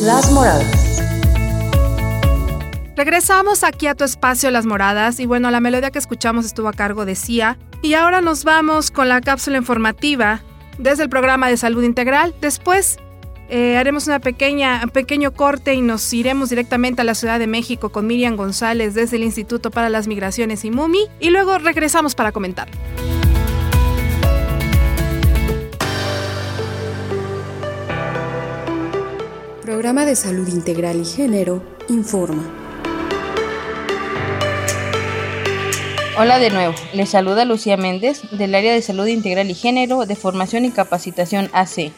Las 0.00 0.32
moradas. 0.32 1.02
Regresamos 2.96 3.62
aquí 3.64 3.86
a 3.86 3.94
tu 3.94 4.04
espacio 4.04 4.50
Las 4.50 4.64
Moradas 4.64 5.20
y 5.20 5.26
bueno, 5.26 5.50
la 5.50 5.60
melodía 5.60 5.90
que 5.90 5.98
escuchamos 5.98 6.46
estuvo 6.46 6.68
a 6.68 6.72
cargo 6.72 7.04
de 7.04 7.14
Cia 7.14 7.58
y 7.82 7.92
ahora 7.92 8.22
nos 8.22 8.44
vamos 8.44 8.90
con 8.90 9.10
la 9.10 9.20
cápsula 9.20 9.58
informativa 9.58 10.40
desde 10.78 11.02
el 11.02 11.10
programa 11.10 11.50
de 11.50 11.58
salud 11.58 11.82
integral. 11.82 12.34
Después 12.40 12.96
eh, 13.50 13.76
haremos 13.76 14.06
una 14.06 14.20
pequeña, 14.20 14.80
un 14.84 14.90
pequeño 14.90 15.34
corte 15.34 15.74
y 15.74 15.82
nos 15.82 16.10
iremos 16.14 16.48
directamente 16.48 17.02
a 17.02 17.04
la 17.04 17.14
Ciudad 17.14 17.38
de 17.38 17.46
México 17.46 17.90
con 17.90 18.06
Miriam 18.06 18.36
González 18.36 18.94
desde 18.94 19.16
el 19.16 19.24
Instituto 19.24 19.70
para 19.70 19.90
las 19.90 20.08
Migraciones 20.08 20.64
y 20.64 20.70
MUMI 20.70 21.08
y 21.20 21.28
luego 21.28 21.58
regresamos 21.58 22.14
para 22.14 22.32
comentar. 22.32 22.70
Programa 29.70 30.04
de 30.04 30.16
Salud 30.16 30.48
Integral 30.48 31.00
y 31.00 31.04
Género 31.04 31.62
informa. 31.88 32.42
Hola 36.18 36.40
de 36.40 36.50
nuevo, 36.50 36.74
les 36.92 37.10
saluda 37.10 37.44
Lucía 37.44 37.76
Méndez 37.76 38.20
del 38.32 38.56
área 38.56 38.74
de 38.74 38.82
Salud 38.82 39.06
Integral 39.06 39.48
y 39.48 39.54
Género 39.54 40.06
de 40.06 40.16
Formación 40.16 40.64
y 40.64 40.72
Capacitación 40.72 41.50
AC. 41.52 41.92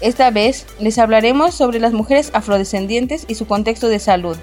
Esta 0.00 0.30
vez 0.30 0.66
les 0.78 0.98
hablaremos 0.98 1.52
sobre 1.52 1.80
las 1.80 1.92
mujeres 1.92 2.30
afrodescendientes 2.32 3.24
y 3.26 3.34
su 3.34 3.44
contexto 3.48 3.88
de 3.88 3.98
salud. 3.98 4.36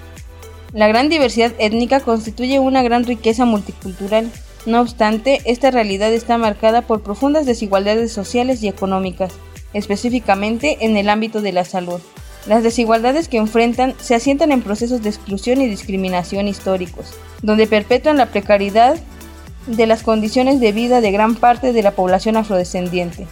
La 0.74 0.90
gran 0.90 1.08
diversidad 1.08 1.54
étnica 1.60 2.02
constituye 2.02 2.60
una 2.60 2.84
gran 2.84 3.06
riqueza 3.06 3.46
multicultural. 3.46 4.30
No 4.66 4.82
obstante, 4.82 5.40
esta 5.46 5.72
realidad 5.72 6.12
está 6.12 6.38
marcada 6.38 6.82
por 6.82 7.02
profundas 7.02 7.46
desigualdades 7.46 8.12
sociales 8.12 8.62
y 8.62 8.68
económicas, 8.68 9.32
específicamente 9.72 10.80
en 10.82 10.98
el 10.98 11.08
ámbito 11.08 11.40
de 11.40 11.54
la 11.54 11.64
salud. 11.64 12.02
Las 12.48 12.64
desigualdades 12.64 13.28
que 13.28 13.38
enfrentan 13.38 13.94
se 14.00 14.16
asientan 14.16 14.54
en 14.54 14.62
procesos 14.62 15.04
de 15.04 15.10
exclusión 15.10 15.62
y 15.62 15.68
discriminación 15.68 16.48
históricos, 16.48 17.14
donde 17.42 17.68
perpetúan 17.68 18.18
la 18.18 18.28
precariedad 18.28 18.98
de 19.68 19.86
las 19.86 20.02
condiciones 20.02 20.62
de 20.62 20.72
vida 20.72 21.02
de 21.02 21.12
gran 21.12 21.36
parte 21.36 21.74
de 21.74 21.84
la 21.84 21.92
población 21.92 22.38
afrodescendiente. 22.38 23.28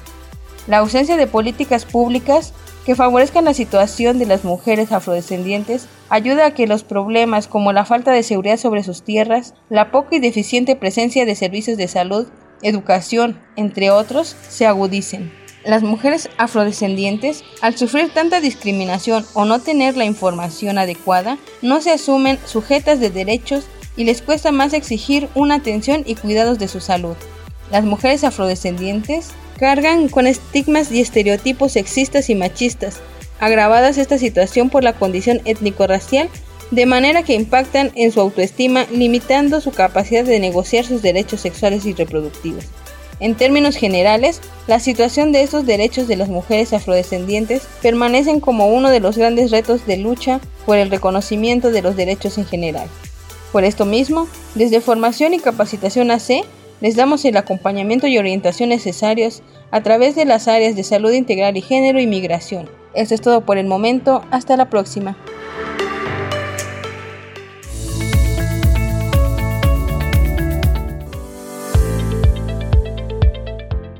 La 0.68 0.80
ausencia 0.80 1.16
de 1.16 1.28
políticas 1.28 1.86
públicas 1.86 2.54
que 2.86 2.96
favorezcan 2.96 3.46
la 3.46 3.54
situación 3.54 4.20
de 4.20 4.26
las 4.26 4.44
mujeres 4.44 4.92
afrodescendientes 4.92 5.88
ayuda 6.10 6.48
a 6.48 6.52
que 6.52 6.68
los 6.68 6.84
problemas 6.84 7.48
como 7.48 7.72
la 7.72 7.86
falta 7.86 8.12
de 8.12 8.22
seguridad 8.22 8.58
sobre 8.58 8.84
sus 8.84 9.02
tierras, 9.02 9.54
la 9.70 9.92
poca 9.92 10.18
y 10.18 10.20
deficiente 10.20 10.76
presencia 10.76 11.26
de 11.26 11.36
servicios 11.36 11.78
de 11.78 11.88
salud, 11.88 12.28
educación, 12.62 13.40
entre 13.56 13.92
otros, 13.92 14.36
se 14.50 14.68
agudicen. 14.68 15.32
Las 15.66 15.82
mujeres 15.82 16.30
afrodescendientes, 16.38 17.44
al 17.60 17.76
sufrir 17.76 18.12
tanta 18.14 18.40
discriminación 18.40 19.26
o 19.34 19.46
no 19.46 19.60
tener 19.60 19.98
la 19.98 20.06
información 20.06 20.78
adecuada, 20.78 21.40
no 21.64 21.82
se 21.82 21.92
asumen 21.92 22.38
sujetas 22.46 23.00
de 23.00 23.10
derechos 23.10 23.66
y 23.98 24.04
les 24.04 24.22
cuesta 24.22 24.52
más 24.52 24.74
exigir 24.74 25.28
una 25.34 25.56
atención 25.56 26.04
y 26.06 26.14
cuidados 26.16 26.60
de 26.60 26.68
su 26.68 26.82
salud. 26.82 27.16
Las 27.72 27.84
mujeres 27.84 28.24
afrodescendientes 28.24 29.30
cargan 29.58 30.08
con 30.08 30.28
estigmas 30.28 30.92
y 30.92 31.02
estereotipos 31.02 31.72
sexistas 31.72 32.30
y 32.30 32.36
machistas, 32.36 33.00
agravadas 33.40 33.98
esta 33.98 34.20
situación 34.20 34.70
por 34.70 34.84
la 34.84 34.94
condición 34.94 35.42
étnico-racial, 35.46 36.30
de 36.70 36.86
manera 36.86 37.24
que 37.24 37.34
impactan 37.34 37.92
en 37.96 38.12
su 38.12 38.22
autoestima, 38.22 38.86
limitando 38.92 39.62
su 39.62 39.72
capacidad 39.72 40.26
de 40.26 40.40
negociar 40.40 40.86
sus 40.86 41.02
derechos 41.02 41.42
sexuales 41.42 41.88
y 41.88 41.94
reproductivos. 41.94 42.66
En 43.20 43.36
términos 43.36 43.78
generales, 43.78 44.42
la 44.68 44.80
situación 44.80 45.32
de 45.32 45.42
estos 45.42 45.66
derechos 45.66 46.08
de 46.08 46.18
las 46.18 46.28
mujeres 46.28 46.74
afrodescendientes 46.74 47.64
permanecen 47.82 48.40
como 48.40 48.68
uno 48.68 48.90
de 48.90 49.00
los 49.00 49.18
grandes 49.18 49.52
retos 49.52 49.86
de 49.86 49.98
lucha 49.98 50.42
por 50.66 50.78
el 50.78 50.90
reconocimiento 50.90 51.72
de 51.72 51.82
los 51.82 51.96
derechos 51.96 52.38
en 52.38 52.46
general. 52.46 52.88
Por 53.52 53.64
esto 53.64 53.86
mismo, 53.86 54.28
desde 54.54 54.82
Formación 54.82 55.34
y 55.34 55.40
Capacitación 55.40 56.12
AC, 56.12 56.44
les 56.82 56.98
damos 56.98 57.24
el 57.24 57.38
acompañamiento 57.38 58.06
y 58.06 58.18
orientación 58.18 58.70
necesarios 58.70 59.44
a 59.72 59.82
través 59.82 60.16
de 60.16 60.26
las 60.26 60.50
áreas 60.50 60.76
de 60.76 60.84
salud 60.84 61.12
integral 61.12 61.56
y 61.56 61.62
género 61.62 62.02
y 62.02 62.08
migración. 62.08 62.70
Esto 62.94 63.16
es 63.16 63.22
todo 63.22 63.42
por 63.42 63.58
el 63.58 63.66
momento, 63.66 64.24
hasta 64.32 64.58
la 64.58 64.70
próxima. 64.70 65.18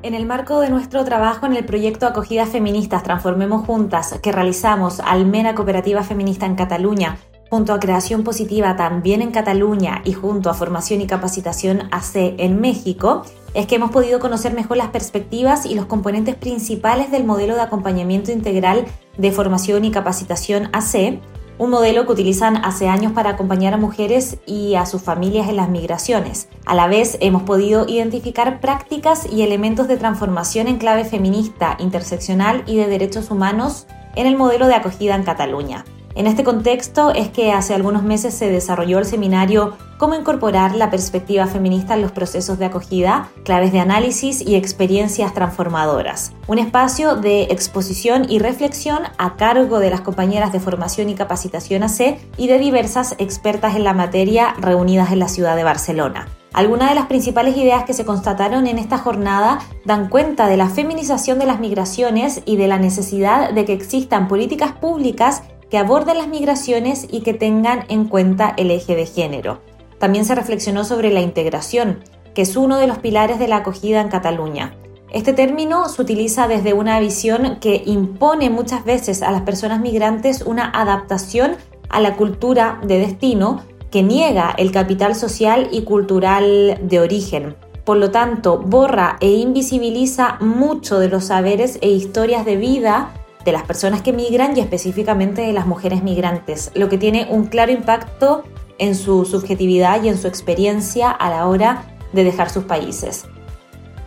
En 0.06 0.14
el 0.14 0.28
marco 0.28 0.60
de 0.60 0.70
nuestro 0.70 1.04
trabajo 1.04 1.48
en 1.48 1.56
el 1.56 1.66
proyecto 1.66 2.06
Acogidas 2.06 2.50
Feministas 2.50 3.02
Transformemos 3.02 3.66
Juntas 3.66 4.20
que 4.22 4.32
realizamos 4.32 5.00
Almena 5.00 5.56
Cooperativa 5.56 6.04
Feminista 6.04 6.46
en 6.46 6.54
Cataluña, 6.54 7.18
junto 7.50 7.74
a 7.74 7.80
Creación 7.80 8.24
Positiva 8.24 8.76
también 8.76 9.24
en 9.24 9.32
Cataluña 9.32 10.04
y 10.06 10.14
junto 10.14 10.52
a 10.52 10.54
Formación 10.54 11.02
y 11.02 11.08
Capacitación 11.08 11.90
AC 11.92 12.36
en 12.38 12.62
México, 12.62 13.24
es 13.56 13.66
que 13.66 13.78
hemos 13.78 13.90
podido 13.90 14.20
conocer 14.20 14.54
mejor 14.54 14.78
las 14.78 14.90
perspectivas 14.90 15.66
y 15.66 15.74
los 15.74 15.88
componentes 15.88 16.36
principales 16.36 17.10
del 17.10 17.24
modelo 17.24 17.56
de 17.56 17.62
acompañamiento 17.62 18.32
integral 18.32 18.86
de 19.18 19.32
formación 19.32 19.86
y 19.86 19.92
capacitación 19.92 20.70
AC, 20.72 21.20
un 21.58 21.70
modelo 21.70 22.06
que 22.06 22.12
utilizan 22.12 22.58
hace 22.58 22.88
años 22.88 23.14
para 23.14 23.32
acompañar 23.32 23.74
a 23.74 23.78
mujeres 23.78 24.38
y 24.46 24.76
a 24.76 24.86
sus 24.86 25.02
familias 25.02 25.48
en 25.50 25.56
las 25.56 25.70
migraciones. 25.70 26.50
A 26.66 26.76
la 26.76 26.88
vez 26.88 27.18
hemos 27.22 27.44
podido 27.44 27.88
identificar 27.88 28.60
prácticas 28.60 29.32
y 29.32 29.42
elementos 29.42 29.88
de 29.88 29.98
transformación 29.98 30.68
en 30.68 30.78
clave 30.78 31.06
feminista, 31.06 31.78
interseccional 31.80 32.64
y 32.66 32.78
de 32.78 32.88
derechos 32.88 33.32
humanos 33.32 33.88
en 34.16 34.28
el 34.28 34.36
modelo 34.36 34.68
de 34.68 34.76
acogida 34.76 35.16
en 35.16 35.24
Cataluña. 35.24 35.86
En 36.16 36.28
este 36.28 36.46
contexto 36.46 37.12
es 37.12 37.28
que 37.28 37.52
hace 37.52 37.74
algunos 37.74 38.04
meses 38.04 38.34
se 38.34 38.50
desarrolló 38.50 39.00
el 39.00 39.06
seminario 39.06 39.74
Cómo 39.98 40.16
incorporar 40.16 40.76
la 40.76 40.90
perspectiva 40.90 41.46
feminista 41.48 41.94
en 41.94 42.02
los 42.02 42.12
procesos 42.12 42.58
de 42.58 42.66
acogida, 42.66 43.30
claves 43.44 43.72
de 43.72 43.80
análisis 43.80 44.42
y 44.42 44.56
experiencias 44.56 45.34
transformadoras. 45.34 46.34
Un 46.48 46.60
espacio 46.60 47.16
de 47.16 47.44
exposición 47.44 48.26
y 48.30 48.40
reflexión 48.40 49.04
a 49.18 49.36
cargo 49.36 49.80
de 49.80 49.90
las 49.90 50.02
compañeras 50.02 50.52
de 50.52 50.60
formación 50.60 51.10
y 51.10 51.16
capacitación 51.16 51.84
AC 51.84 52.18
y 52.38 52.48
de 52.48 52.60
diversas 52.60 53.16
expertas 53.20 53.76
en 53.76 53.86
la 53.86 53.94
materia 53.94 54.54
reunidas 54.60 55.12
en 55.12 55.20
la 55.20 55.30
ciudad 55.30 55.56
de 55.56 55.64
Barcelona. 55.64 56.28
Algunas 56.56 56.88
de 56.88 56.96
las 56.96 57.08
principales 57.08 57.58
ideas 57.58 57.84
que 57.84 57.94
se 57.94 58.06
constataron 58.06 58.66
en 58.66 58.80
esta 58.80 58.98
jornada 58.98 59.60
dan 59.84 60.08
cuenta 60.08 60.48
de 60.48 60.56
la 60.56 60.70
feminización 60.70 61.38
de 61.38 61.46
las 61.46 61.60
migraciones 61.60 62.42
y 62.46 62.56
de 62.56 62.70
la 62.70 62.80
necesidad 62.80 63.52
de 63.52 63.66
que 63.66 63.74
existan 63.74 64.30
políticas 64.30 64.72
públicas 64.72 65.44
que 65.76 65.80
aborden 65.80 66.18
las 66.18 66.30
migraciones 66.30 67.06
y 67.12 67.20
que 67.20 67.34
tengan 67.34 67.84
en 67.90 68.06
cuenta 68.06 68.54
el 68.56 68.72
eje 68.72 68.96
de 68.96 69.06
género. 69.06 69.60
También 70.00 70.24
se 70.24 70.34
reflexionó 70.34 70.86
sobre 70.86 71.12
la 71.12 71.20
integración, 71.20 72.00
que 72.34 72.44
es 72.44 72.56
uno 72.56 72.78
de 72.78 72.88
los 72.88 73.00
pilares 73.00 73.40
de 73.40 73.50
la 73.50 73.58
acogida 73.58 74.00
en 74.00 74.08
Cataluña. 74.08 74.74
Este 75.12 75.34
término 75.34 75.90
se 75.90 76.02
utiliza 76.02 76.48
desde 76.48 76.72
una 76.72 76.98
visión 77.02 77.58
que 77.60 77.84
impone 77.86 78.50
muchas 78.50 78.86
veces 78.86 79.22
a 79.22 79.34
las 79.34 79.42
personas 79.42 79.82
migrantes 79.82 80.44
una 80.44 80.70
adaptación 80.70 81.58
a 81.90 82.00
la 82.00 82.16
cultura 82.16 82.80
de 82.82 83.00
destino 83.00 83.62
que 83.92 84.02
niega 84.02 84.56
el 84.58 84.72
capital 84.72 85.14
social 85.14 85.68
y 85.74 85.82
cultural 85.82 86.80
de 86.84 87.02
origen. 87.02 87.58
Por 87.84 87.98
lo 87.98 88.12
tanto, 88.12 88.60
borra 88.60 89.18
e 89.20 89.30
invisibiliza 89.34 90.38
mucho 90.40 91.00
de 91.00 91.10
los 91.10 91.26
saberes 91.26 91.80
e 91.82 91.90
historias 91.90 92.46
de 92.46 92.56
vida 92.56 93.12
de 93.46 93.52
las 93.52 93.64
personas 93.64 94.02
que 94.02 94.12
migran 94.12 94.58
y 94.58 94.60
específicamente 94.60 95.44
de 95.44 95.54
las 95.54 95.68
mujeres 95.68 96.04
migrantes, 96.04 96.72
lo 96.74 96.90
que 96.90 96.98
tiene 96.98 97.28
un 97.30 97.46
claro 97.46 97.72
impacto 97.72 98.44
en 98.80 98.96
su 98.96 99.24
subjetividad 99.26 100.04
y 100.04 100.10
en 100.10 100.18
su 100.18 100.28
experiencia 100.28 101.12
a 101.12 101.30
la 101.30 101.48
hora 101.48 101.86
de 102.12 102.24
dejar 102.24 102.50
sus 102.50 102.66
países. 102.66 103.26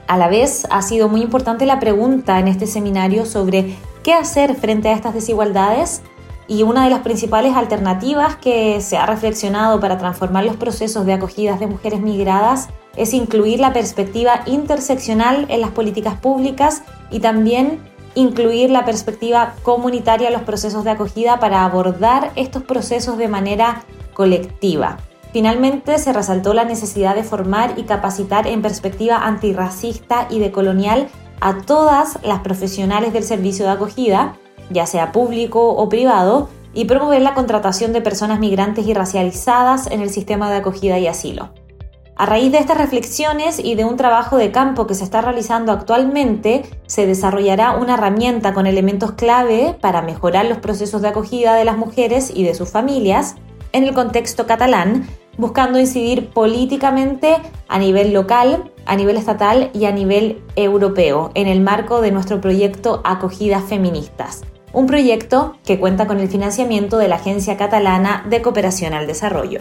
A 0.08 0.18
la 0.18 0.28
vez, 0.28 0.66
ha 0.70 0.82
sido 0.82 1.08
muy 1.08 1.22
importante 1.22 1.66
la 1.66 1.78
pregunta 1.78 2.38
en 2.38 2.48
este 2.48 2.66
seminario 2.66 3.24
sobre 3.26 3.76
qué 4.02 4.12
hacer 4.12 4.54
frente 4.56 4.88
a 4.88 4.92
estas 4.92 5.14
desigualdades 5.14 6.02
y 6.48 6.62
una 6.62 6.84
de 6.84 6.90
las 6.90 7.00
principales 7.00 7.54
alternativas 7.54 8.36
que 8.36 8.80
se 8.80 8.96
ha 8.96 9.06
reflexionado 9.06 9.78
para 9.80 9.98
transformar 9.98 10.44
los 10.44 10.56
procesos 10.56 11.04
de 11.04 11.12
acogidas 11.12 11.60
de 11.60 11.66
mujeres 11.66 12.00
migradas 12.00 12.68
es 12.96 13.12
incluir 13.12 13.60
la 13.60 13.74
perspectiva 13.74 14.42
interseccional 14.46 15.46
en 15.50 15.60
las 15.60 15.70
políticas 15.70 16.18
públicas 16.18 16.82
y 17.10 17.20
también 17.20 17.78
incluir 18.14 18.70
la 18.70 18.84
perspectiva 18.84 19.54
comunitaria 19.62 20.28
en 20.28 20.34
los 20.34 20.42
procesos 20.42 20.84
de 20.84 20.90
acogida 20.90 21.38
para 21.38 21.64
abordar 21.64 22.32
estos 22.36 22.62
procesos 22.62 23.18
de 23.18 23.28
manera 23.28 23.84
colectiva. 24.14 24.98
Finalmente, 25.32 25.98
se 25.98 26.12
resaltó 26.12 26.54
la 26.54 26.64
necesidad 26.64 27.14
de 27.14 27.22
formar 27.22 27.74
y 27.76 27.84
capacitar 27.84 28.46
en 28.46 28.62
perspectiva 28.62 29.18
antirracista 29.18 30.26
y 30.30 30.38
decolonial 30.38 31.08
a 31.40 31.58
todas 31.58 32.18
las 32.22 32.40
profesionales 32.40 33.12
del 33.12 33.24
servicio 33.24 33.66
de 33.66 33.72
acogida, 33.72 34.34
ya 34.70 34.86
sea 34.86 35.12
público 35.12 35.70
o 35.70 35.88
privado, 35.88 36.48
y 36.74 36.84
promover 36.84 37.22
la 37.22 37.34
contratación 37.34 37.92
de 37.92 38.00
personas 38.00 38.40
migrantes 38.40 38.86
y 38.86 38.94
racializadas 38.94 39.86
en 39.90 40.00
el 40.00 40.10
sistema 40.10 40.50
de 40.50 40.58
acogida 40.58 40.98
y 40.98 41.06
asilo. 41.06 41.50
A 42.18 42.26
raíz 42.26 42.50
de 42.50 42.58
estas 42.58 42.76
reflexiones 42.76 43.60
y 43.60 43.76
de 43.76 43.84
un 43.84 43.96
trabajo 43.96 44.38
de 44.38 44.50
campo 44.50 44.88
que 44.88 44.96
se 44.96 45.04
está 45.04 45.20
realizando 45.20 45.70
actualmente, 45.70 46.64
se 46.86 47.06
desarrollará 47.06 47.76
una 47.76 47.94
herramienta 47.94 48.52
con 48.54 48.66
elementos 48.66 49.12
clave 49.12 49.76
para 49.80 50.02
mejorar 50.02 50.46
los 50.46 50.58
procesos 50.58 51.00
de 51.00 51.08
acogida 51.08 51.54
de 51.54 51.64
las 51.64 51.76
mujeres 51.76 52.32
y 52.34 52.42
de 52.42 52.56
sus 52.56 52.70
familias 52.70 53.36
en 53.70 53.84
el 53.84 53.94
contexto 53.94 54.48
catalán, 54.48 55.06
buscando 55.36 55.78
incidir 55.78 56.30
políticamente 56.30 57.36
a 57.68 57.78
nivel 57.78 58.12
local, 58.12 58.72
a 58.84 58.96
nivel 58.96 59.16
estatal 59.16 59.70
y 59.72 59.84
a 59.84 59.92
nivel 59.92 60.42
europeo 60.56 61.30
en 61.34 61.46
el 61.46 61.60
marco 61.60 62.00
de 62.00 62.10
nuestro 62.10 62.40
proyecto 62.40 63.00
Acogidas 63.04 63.62
Feministas. 63.62 64.42
Un 64.72 64.88
proyecto 64.88 65.56
que 65.64 65.78
cuenta 65.78 66.08
con 66.08 66.18
el 66.18 66.28
financiamiento 66.28 66.98
de 66.98 67.06
la 67.06 67.14
Agencia 67.14 67.56
Catalana 67.56 68.26
de 68.28 68.42
Cooperación 68.42 68.92
al 68.92 69.06
Desarrollo. 69.06 69.60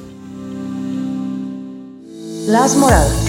Las 2.46 2.76
Moradas. 2.76 3.26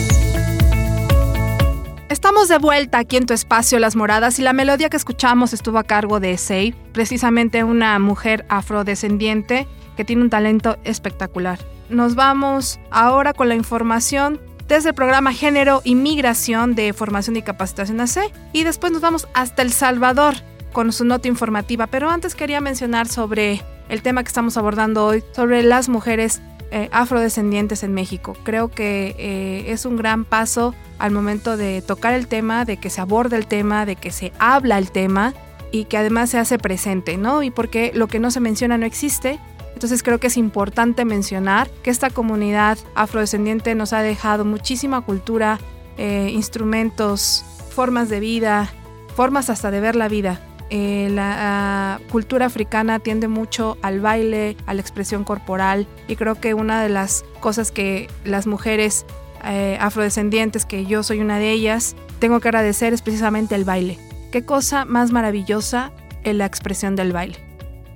Estamos 2.09 2.47
de 2.47 2.59
vuelta 2.59 2.99
aquí 2.99 3.17
en 3.17 3.25
tu 3.25 3.33
espacio 3.33 3.79
Las 3.79 3.95
Moradas 3.95 4.37
y 4.37 4.43
la 4.43 4.53
melodía 4.53 4.89
que 4.89 4.97
escuchamos 4.97 5.51
estuvo 5.51 5.79
a 5.79 5.83
cargo 5.83 6.19
de 6.19 6.37
Sei, 6.37 6.75
precisamente 6.93 7.63
una 7.63 7.97
mujer 7.97 8.45
afrodescendiente 8.49 9.65
que 9.95 10.05
tiene 10.05 10.21
un 10.21 10.29
talento 10.29 10.77
espectacular. 10.83 11.57
Nos 11.89 12.13
vamos 12.13 12.79
ahora 12.91 13.33
con 13.33 13.49
la 13.49 13.55
información 13.55 14.39
desde 14.67 14.89
el 14.89 14.95
programa 14.95 15.33
Género 15.33 15.81
y 15.83 15.95
Migración 15.95 16.75
de 16.75 16.93
Formación 16.93 17.35
y 17.35 17.41
Capacitación 17.41 17.99
AC 17.99 18.31
y 18.53 18.63
después 18.63 18.91
nos 18.91 19.01
vamos 19.01 19.27
hasta 19.33 19.63
El 19.63 19.71
Salvador 19.71 20.35
con 20.73 20.91
su 20.91 21.05
nota 21.05 21.27
informativa, 21.27 21.87
pero 21.87 22.09
antes 22.09 22.35
quería 22.35 22.61
mencionar 22.61 23.07
sobre 23.07 23.61
el 23.89 24.01
tema 24.01 24.23
que 24.23 24.27
estamos 24.27 24.57
abordando 24.57 25.05
hoy, 25.05 25.23
sobre 25.33 25.63
las 25.63 25.89
mujeres 25.89 26.41
eh, 26.69 26.89
afrodescendientes 26.91 27.83
en 27.83 27.93
México. 27.93 28.35
Creo 28.43 28.69
que 28.69 29.15
eh, 29.17 29.71
es 29.71 29.85
un 29.85 29.95
gran 29.95 30.25
paso 30.25 30.75
al 30.99 31.11
momento 31.11 31.55
de 31.55 31.81
tocar 31.81 32.13
el 32.13 32.27
tema, 32.27 32.65
de 32.65 32.77
que 32.77 32.89
se 32.89 32.99
aborde 32.99 33.37
el 33.37 33.47
tema, 33.47 33.85
de 33.85 33.95
que 33.95 34.11
se 34.11 34.33
habla 34.37 34.77
el 34.77 34.91
tema 34.91 35.33
y 35.71 35.85
que 35.85 35.97
además 35.97 36.29
se 36.29 36.39
hace 36.39 36.57
presente, 36.57 37.17
¿no? 37.17 37.41
Y 37.41 37.51
porque 37.51 37.91
lo 37.93 38.07
que 38.07 38.19
no 38.19 38.31
se 38.31 38.41
menciona 38.41 38.77
no 38.77 38.85
existe. 38.85 39.39
Entonces 39.73 40.03
creo 40.03 40.19
que 40.19 40.27
es 40.27 40.37
importante 40.37 41.05
mencionar 41.05 41.69
que 41.83 41.89
esta 41.89 42.09
comunidad 42.09 42.77
afrodescendiente 42.95 43.73
nos 43.75 43.93
ha 43.93 44.01
dejado 44.01 44.43
muchísima 44.43 45.01
cultura, 45.01 45.59
eh, 45.97 46.31
instrumentos, 46.33 47.45
formas 47.69 48.09
de 48.09 48.19
vida, 48.19 48.69
formas 49.15 49.49
hasta 49.49 49.71
de 49.71 49.79
ver 49.79 49.95
la 49.95 50.09
vida. 50.09 50.41
Eh, 50.69 51.09
la 51.11 51.99
uh, 52.01 52.11
cultura 52.11 52.45
africana 52.45 52.99
tiende 52.99 53.29
mucho 53.29 53.77
al 53.81 54.01
baile, 54.01 54.57
a 54.65 54.73
la 54.73 54.81
expresión 54.81 55.23
corporal 55.23 55.87
y 56.09 56.17
creo 56.17 56.35
que 56.35 56.53
una 56.53 56.83
de 56.83 56.89
las 56.89 57.23
cosas 57.39 57.71
que 57.71 58.09
las 58.25 58.47
mujeres 58.47 59.05
eh, 59.45 59.77
afrodescendientes, 59.79 60.65
que 60.65 60.85
yo 60.85 61.03
soy 61.03 61.21
una 61.21 61.39
de 61.39 61.51
ellas, 61.51 61.95
tengo 62.19 62.39
que 62.41 62.49
agradecer 62.49 62.93
es 62.93 63.01
precisamente 63.01 63.55
el 63.55 63.63
baile. 63.63 63.97
Qué 64.31 64.43
cosa 64.43 64.83
más 64.83 65.11
maravillosa 65.11 65.91
en 66.23 66.37
la 66.37 66.45
expresión 66.45 66.95
del 66.97 67.13
baile. 67.13 67.37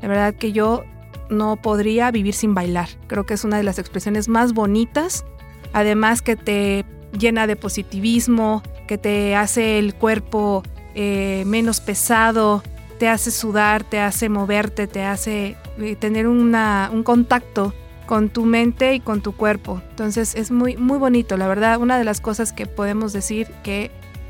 La 0.02 0.08
verdad 0.08 0.34
que 0.34 0.54
yo 0.54 0.84
no 1.30 1.58
podría 1.58 2.10
vivir 2.12 2.34
sin 2.34 2.54
bailar. 2.54 2.88
Creo 3.08 3.26
que 3.26 3.34
es 3.34 3.44
una 3.44 3.58
de 3.58 3.64
las 3.64 3.80
expresiones 3.80 4.30
más 4.30 4.54
bonitas, 4.54 5.26
además 5.74 6.22
que 6.22 6.36
te 6.36 6.86
llena 7.18 7.48
de 7.48 7.56
positivismo, 7.56 8.64
que 8.88 8.98
te 8.98 9.36
hace 9.36 9.80
el 9.80 9.94
cuerpo 9.94 10.64
eh, 10.96 11.44
menos 11.46 11.80
pesado, 11.82 12.64
te 13.00 13.08
hace 13.08 13.32
sudar, 13.32 13.84
te 13.84 14.00
hace 14.00 14.30
moverte, 14.30 14.88
te 14.88 15.04
hace 15.04 15.58
eh, 15.80 15.96
tener 15.96 16.28
una, 16.28 16.90
un 16.94 17.04
contacto 17.04 17.74
con 18.06 18.30
tu 18.30 18.46
mente 18.46 18.94
y 18.94 19.00
con 19.00 19.22
tu 19.22 19.32
cuerpo. 19.36 19.82
Entonces 19.90 20.36
es 20.36 20.52
muy, 20.52 20.78
muy 20.78 20.98
bonito, 20.98 21.38
la 21.38 21.48
verdad. 21.48 21.80
Una 21.80 21.98
de 21.98 22.04
las 22.04 22.22
cosas 22.22 22.54
que 22.54 22.66
podemos 22.66 23.14
decir 23.14 23.48
que 23.64 23.90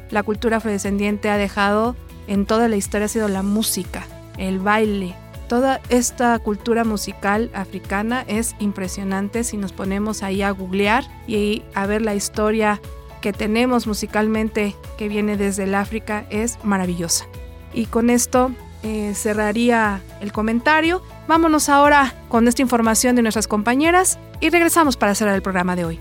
la 0.09 0.23
cultura 0.23 0.57
afrodescendiente 0.57 1.29
ha 1.29 1.37
dejado 1.37 1.95
en 2.27 2.45
toda 2.45 2.67
la 2.67 2.75
historia 2.75 3.05
ha 3.05 3.09
sido 3.09 3.27
la 3.27 3.43
música, 3.43 4.05
el 4.37 4.59
baile. 4.59 5.15
Toda 5.47 5.81
esta 5.89 6.39
cultura 6.39 6.85
musical 6.85 7.49
africana 7.53 8.23
es 8.27 8.55
impresionante 8.59 9.43
si 9.43 9.57
nos 9.57 9.73
ponemos 9.73 10.23
ahí 10.23 10.43
a 10.43 10.51
googlear 10.51 11.03
y 11.27 11.63
a 11.73 11.85
ver 11.87 12.01
la 12.01 12.15
historia 12.15 12.79
que 13.21 13.31
tenemos 13.31 13.87
musicalmente 13.87 14.75
que 14.97 15.07
viene 15.07 15.37
desde 15.37 15.63
el 15.63 15.75
África 15.75 16.25
es 16.29 16.57
maravillosa. 16.63 17.25
Y 17.73 17.85
con 17.85 18.09
esto 18.09 18.51
eh, 18.83 19.13
cerraría 19.15 20.01
el 20.19 20.33
comentario. 20.33 21.01
Vámonos 21.27 21.69
ahora 21.69 22.15
con 22.27 22.47
esta 22.47 22.61
información 22.61 23.15
de 23.15 23.21
nuestras 23.21 23.47
compañeras 23.47 24.19
y 24.41 24.49
regresamos 24.49 24.97
para 24.97 25.15
cerrar 25.15 25.35
el 25.35 25.41
programa 25.41 25.75
de 25.75 25.85
hoy. 25.85 25.99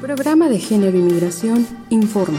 Programa 0.00 0.48
de 0.48 0.58
Género 0.58 0.98
y 0.98 1.00
Migración 1.00 1.66
informa. 1.88 2.38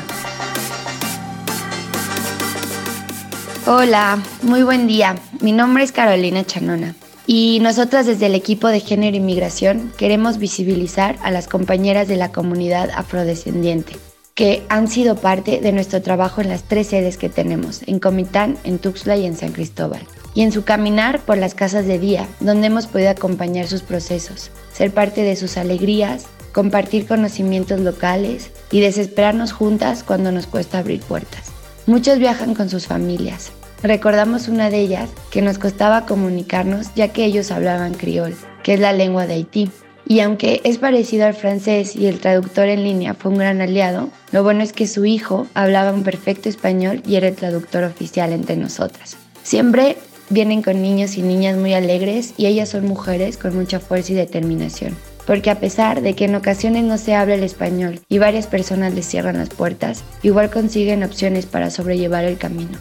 Hola, 3.66 4.20
muy 4.42 4.62
buen 4.62 4.86
día. 4.86 5.16
Mi 5.40 5.54
nombre 5.54 5.84
es 5.84 5.92
Carolina 5.92 6.44
Chanona 6.44 6.94
y 7.26 7.60
nosotras 7.62 8.06
desde 8.06 8.26
el 8.26 8.36
equipo 8.36 8.68
de 8.68 8.80
Género 8.80 9.18
y 9.18 9.22
Migración 9.22 9.92
queremos 9.98 10.38
visibilizar 10.38 11.18
a 11.24 11.32
las 11.32 11.48
compañeras 11.48 12.08
de 12.08 12.18
la 12.18 12.32
comunidad 12.32 12.90
afrodescendiente 12.96 13.94
que 14.36 14.64
han 14.68 14.88
sido 14.88 15.16
parte 15.16 15.60
de 15.60 15.72
nuestro 15.72 16.02
trabajo 16.02 16.42
en 16.42 16.50
las 16.50 16.64
tres 16.64 16.88
sedes 16.88 17.18
que 17.18 17.30
tenemos, 17.30 17.82
en 17.86 18.00
Comitán, 18.00 18.58
en 18.64 18.80
Tuxtla 18.80 19.16
y 19.16 19.26
en 19.26 19.38
San 19.38 19.52
Cristóbal, 19.52 20.02
y 20.34 20.42
en 20.42 20.52
su 20.52 20.64
caminar 20.64 21.20
por 21.20 21.38
las 21.38 21.54
casas 21.54 21.86
de 21.86 22.00
día, 22.00 22.28
donde 22.40 22.68
hemos 22.68 22.88
podido 22.88 23.12
acompañar 23.12 23.68
sus 23.68 23.84
procesos, 23.84 24.50
ser 24.74 24.92
parte 24.92 25.22
de 25.22 25.36
sus 25.36 25.58
alegrías, 25.58 26.26
compartir 26.52 27.06
conocimientos 27.06 27.80
locales 27.80 28.50
y 28.72 28.80
desesperarnos 28.80 29.52
juntas 29.52 30.04
cuando 30.04 30.32
nos 30.32 30.48
cuesta 30.48 30.80
abrir 30.80 31.02
puertas. 31.02 31.52
Muchos 31.86 32.18
viajan 32.18 32.56
con 32.56 32.70
sus 32.70 32.88
familias. 32.88 33.52
Recordamos 33.84 34.48
una 34.48 34.70
de 34.70 34.80
ellas 34.80 35.10
que 35.30 35.42
nos 35.42 35.58
costaba 35.58 36.06
comunicarnos 36.06 36.88
ya 36.96 37.10
que 37.10 37.26
ellos 37.26 37.52
hablaban 37.52 37.94
criol, 37.94 38.34
que 38.64 38.76
es 38.76 38.80
la 38.80 38.94
lengua 38.94 39.28
de 39.28 39.34
Haití. 39.34 39.70
Y 40.08 40.22
aunque 40.22 40.62
es 40.64 40.78
parecido 40.78 41.26
al 41.26 41.34
francés 41.34 41.94
y 41.94 42.08
el 42.08 42.20
traductor 42.20 42.70
en 42.70 42.86
línea 42.86 43.14
fue 43.14 43.32
un 43.32 43.40
gran 43.40 43.60
aliado, 43.60 44.10
lo 44.32 44.42
bueno 44.42 44.64
es 44.64 44.72
que 44.72 44.88
su 44.88 45.04
hijo 45.04 45.48
hablaba 45.54 45.92
un 45.92 46.04
perfecto 46.04 46.48
español 46.48 47.04
y 47.06 47.16
era 47.16 47.28
el 47.28 47.36
traductor 47.36 47.84
oficial 47.84 48.32
entre 48.32 48.56
nosotras. 48.56 49.18
Siempre 49.44 49.98
vienen 50.30 50.62
con 50.62 50.82
niños 50.82 51.18
y 51.18 51.22
niñas 51.22 51.58
muy 51.58 51.74
alegres 51.74 52.36
y 52.38 52.46
ellas 52.46 52.70
son 52.70 52.88
mujeres 52.88 53.36
con 53.36 53.54
mucha 53.54 53.82
fuerza 53.82 54.14
y 54.14 54.16
determinación. 54.16 54.96
Porque 55.28 55.50
a 55.50 55.60
pesar 55.60 56.02
de 56.02 56.16
que 56.16 56.26
en 56.26 56.36
ocasiones 56.36 56.86
no 56.86 56.98
se 56.98 57.16
habla 57.16 57.36
el 57.36 57.44
español 57.44 58.00
y 58.08 58.18
varias 58.18 58.48
personas 58.48 58.94
les 58.94 59.08
cierran 59.08 59.38
las 59.38 59.50
puertas, 59.50 60.06
igual 60.22 60.50
consiguen 60.50 61.04
opciones 61.04 61.46
para 61.46 61.70
sobrellevar 61.70 62.24
el 62.24 62.38
camino. 62.38 62.78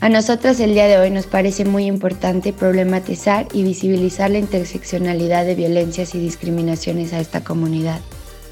A 0.00 0.08
nosotras 0.08 0.60
el 0.60 0.74
día 0.74 0.86
de 0.86 0.98
hoy 0.98 1.10
nos 1.10 1.26
parece 1.26 1.64
muy 1.64 1.86
importante 1.86 2.52
problematizar 2.52 3.46
y 3.52 3.62
visibilizar 3.62 4.30
la 4.30 4.38
interseccionalidad 4.38 5.46
de 5.46 5.54
violencias 5.54 6.14
y 6.14 6.18
discriminaciones 6.18 7.12
a 7.12 7.20
esta 7.20 7.42
comunidad. 7.42 8.00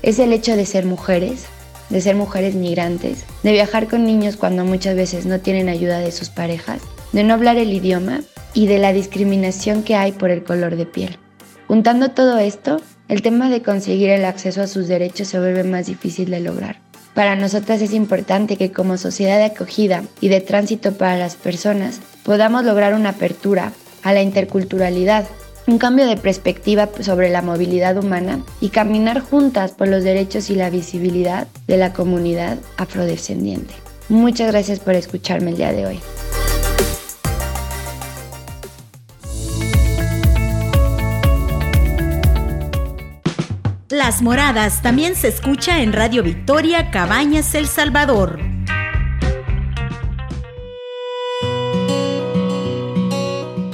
Es 0.03 0.19
el 0.19 0.33
hecho 0.33 0.57
de 0.57 0.65
ser 0.65 0.87
mujeres, 0.87 1.45
de 1.91 2.01
ser 2.01 2.17
mujeres 2.17 2.55
migrantes, 2.55 3.25
de 3.43 3.53
viajar 3.53 3.87
con 3.87 4.05
niños 4.05 4.37
cuando 4.37 4.65
muchas 4.65 4.97
veces 4.97 5.27
no 5.27 5.41
tienen 5.41 5.69
ayuda 5.69 5.99
de 5.99 6.13
sus 6.13 6.31
parejas, 6.31 6.81
de 7.13 7.23
no 7.23 7.35
hablar 7.35 7.59
el 7.59 7.73
idioma 7.73 8.23
y 8.55 8.67
de 8.67 8.79
la 8.79 8.93
discriminación 8.93 9.83
que 9.83 9.95
hay 9.95 10.13
por 10.13 10.31
el 10.31 10.45
color 10.45 10.77
de 10.77 10.87
piel. 10.87 11.19
Juntando 11.69 12.11
todo 12.11 12.39
esto, 12.39 12.81
el 13.09 13.21
tema 13.21 13.51
de 13.51 13.63
conseguir 13.63 14.11
el 14.11 14.25
acceso 14.25 14.63
a 14.63 14.67
sus 14.67 14.89
derechos 14.89 15.29
se 15.29 15.39
vuelve 15.39 15.65
más 15.65 15.87
difícil 15.87 16.31
de 16.31 16.41
lograr. 16.41 16.81
Para 17.15 17.37
nosotras 17.37 17.83
es 17.83 17.93
importante 17.93 18.57
que 18.57 18.73
como 18.73 18.97
sociedad 18.97 19.37
de 19.37 19.45
acogida 19.45 20.05
y 20.21 20.29
de 20.29 20.41
tránsito 20.41 20.93
para 20.93 21.19
las 21.19 21.37
personas 21.37 22.01
podamos 22.25 22.65
lograr 22.65 22.95
una 22.95 23.11
apertura 23.11 23.73
a 24.03 24.13
la 24.15 24.23
interculturalidad, 24.23 25.27
un 25.67 25.79
cambio 25.79 26.07
de 26.07 26.17
perspectiva 26.17 26.89
sobre 27.01 27.29
la 27.29 27.43
movilidad 27.43 27.97
humana 27.99 28.43
y 28.61 28.71
caminar 28.71 29.21
juntas 29.21 29.73
por 29.73 29.89
los 29.89 30.05
derechos 30.05 30.49
y 30.51 30.55
la 30.55 30.71
visibilidad 30.71 31.47
de 31.67 31.77
la 31.77 31.93
comunidad 31.93 32.59
afrodescendiente. 32.79 33.75
Muchas 34.09 34.51
gracias 34.51 34.81
por 34.81 34.95
escucharme 34.95 35.51
el 35.51 35.57
día 35.59 35.73
de 35.73 35.87
hoy. 35.87 36.01
Las 43.93 44.23
Moradas 44.23 44.81
también 44.81 45.15
se 45.15 45.29
escucha 45.29 45.83
en 45.83 45.93
Radio 45.93 46.23
Victoria 46.23 46.91
Cabañas 46.91 47.55
El 47.55 47.67
Salvador. 47.67 48.41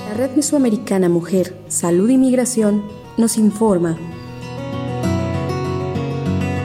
La 0.09 0.15
Red 0.17 0.33
Mesoamericana 0.35 1.09
Mujer, 1.09 1.57
Salud 1.69 2.11
y 2.11 2.19
Migración 2.19 2.83
nos 3.17 3.39
informa. 3.39 3.97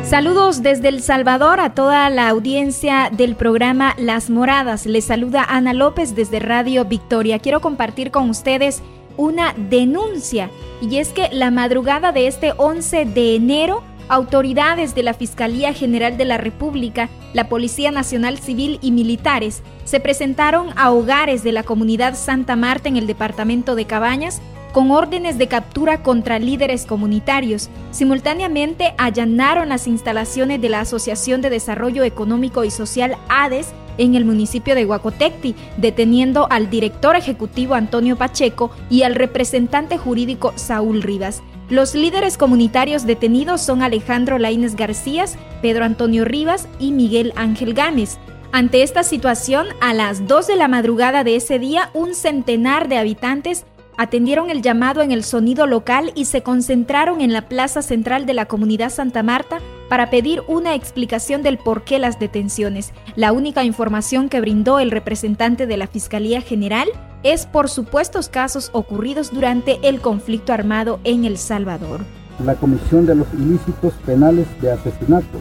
Saludos 0.04 0.64
desde 0.64 0.88
El 0.88 1.04
Salvador 1.04 1.60
a 1.60 1.76
toda 1.76 2.10
la 2.10 2.30
audiencia 2.30 3.12
del 3.16 3.36
programa 3.36 3.94
Las 4.00 4.32
Moradas. 4.32 4.88
Les 4.88 5.06
saluda 5.06 5.46
Ana 5.48 5.74
López 5.74 6.16
desde 6.16 6.40
Radio 6.40 6.86
Victoria. 6.86 7.38
Quiero 7.38 7.62
compartir 7.62 8.10
con 8.10 8.32
ustedes 8.32 8.82
una 9.18 9.54
denuncia 9.70 10.50
y 10.82 10.98
es 10.98 11.10
que 11.10 11.30
la 11.32 11.52
madrugada 11.52 12.12
de 12.12 12.28
este 12.28 12.54
11 12.58 13.06
de 13.06 13.36
enero 13.36 13.84
autoridades 14.10 14.96
de 14.96 15.04
la 15.04 15.14
Fiscalía 15.14 15.74
General 15.74 16.18
de 16.18 16.26
la 16.26 16.38
República, 16.38 17.10
la 17.34 17.50
Policía 17.50 17.92
Nacional 17.92 18.38
Civil 18.38 18.80
y 18.82 18.92
militares 18.92 19.64
se 19.86 20.00
presentaron 20.00 20.68
a 20.76 20.92
hogares 20.92 21.44
de 21.44 21.52
la 21.52 21.64
comunidad 21.64 22.16
Santa 22.16 22.56
Marta 22.56 22.90
en 22.90 22.98
el 22.98 23.08
departamento 23.08 23.76
de 23.76 23.86
Cabañas 23.86 24.42
con 24.72 24.90
órdenes 24.90 25.38
de 25.38 25.48
captura 25.48 26.02
contra 26.02 26.40
líderes 26.40 26.86
comunitarios. 26.86 27.70
Simultáneamente 27.92 28.96
allanaron 28.98 29.70
las 29.70 29.88
instalaciones 29.88 30.62
de 30.62 30.70
la 30.70 30.82
Asociación 30.82 31.42
de 31.42 31.52
Desarrollo 31.52 32.04
Económico 32.04 32.64
y 32.64 32.72
Social 32.72 33.16
ADES 33.30 33.68
en 33.98 34.16
el 34.16 34.26
municipio 34.26 34.76
de 34.76 34.86
Huacotecti, 34.86 35.56
deteniendo 35.78 36.48
al 36.50 36.70
director 36.70 37.16
ejecutivo 37.16 37.74
Antonio 37.74 38.16
Pacheco 38.16 38.72
y 38.90 39.04
al 39.04 39.16
representante 39.16 39.98
jurídico 39.98 40.54
Saúl 40.56 41.02
Rivas. 41.02 41.42
Los 41.70 41.96
líderes 41.96 42.38
comunitarios 42.38 43.06
detenidos 43.06 43.62
son 43.62 43.82
Alejandro 43.82 44.38
Laínez 44.38 44.76
García, 44.76 45.26
Pedro 45.62 45.86
Antonio 45.86 46.26
Rivas 46.26 46.68
y 46.80 46.92
Miguel 46.92 47.34
Ángel 47.36 47.74
Gámez. 47.74 48.18
Ante 48.52 48.84
esta 48.84 49.02
situación, 49.02 49.66
a 49.82 49.94
las 49.94 50.28
2 50.28 50.46
de 50.46 50.56
la 50.56 50.68
madrugada 50.68 51.24
de 51.24 51.36
ese 51.36 51.58
día, 51.58 51.90
un 51.96 52.14
centenar 52.14 52.88
de 52.88 52.98
habitantes 52.98 53.66
atendieron 53.98 54.50
el 54.50 54.62
llamado 54.62 55.02
en 55.02 55.12
el 55.12 55.24
sonido 55.24 55.68
local 55.68 56.12
y 56.16 56.26
se 56.26 56.42
concentraron 56.42 57.22
en 57.22 57.34
la 57.34 57.48
plaza 57.48 57.82
central 57.82 58.26
de 58.26 58.34
la 58.34 58.46
comunidad 58.46 58.90
Santa 58.90 59.24
Marta 59.24 59.60
para 59.90 60.10
pedir 60.10 60.42
una 60.48 60.76
explicación 60.76 61.44
del 61.44 61.58
por 61.58 61.84
qué 61.84 62.00
las 62.00 62.20
detenciones. 62.20 62.94
La 63.16 63.32
única 63.32 63.64
información 63.64 64.30
que 64.30 64.42
brindó 64.42 64.80
el 64.80 64.92
representante 64.92 65.68
de 65.68 65.78
la 65.78 65.88
Fiscalía 65.88 66.42
General 66.42 66.88
es 67.24 67.46
por 67.46 67.70
supuestos 67.70 68.30
casos 68.30 68.70
ocurridos 68.74 69.32
durante 69.32 69.80
el 69.88 70.02
conflicto 70.02 70.54
armado 70.54 71.00
en 71.04 71.26
El 71.26 71.38
Salvador. 71.38 72.02
La 72.44 72.56
comisión 72.56 73.06
de 73.06 73.16
los 73.16 73.28
ilícitos 73.34 73.94
penales 74.06 74.48
de 74.62 74.72
asesinato, 74.72 75.40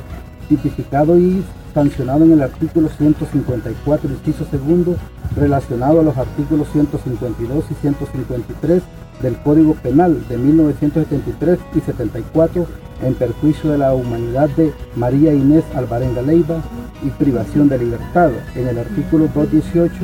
tipificado 0.48 1.18
y 1.18 1.42
sancionado 1.74 2.24
en 2.24 2.32
el 2.32 2.42
artículo 2.42 2.88
154, 2.88 4.10
inciso 4.10 4.44
segundo, 4.50 4.96
relacionado 5.36 6.00
a 6.00 6.02
los 6.02 6.16
artículos 6.16 6.68
152 6.72 7.64
y 7.70 7.74
153 7.74 8.82
del 9.22 9.36
Código 9.38 9.74
Penal 9.74 10.26
de 10.28 10.36
1973 10.36 11.58
y 11.74 11.80
74 11.80 12.66
en 13.02 13.14
perjuicio 13.14 13.70
de 13.70 13.78
la 13.78 13.94
humanidad 13.94 14.48
de 14.50 14.72
María 14.96 15.32
Inés 15.32 15.64
Alvarenga 15.74 16.22
Leiva 16.22 16.60
y 17.04 17.10
privación 17.10 17.68
de 17.68 17.78
libertad 17.78 18.30
en 18.54 18.68
el 18.68 18.78
artículo 18.78 19.28
218 19.34 19.94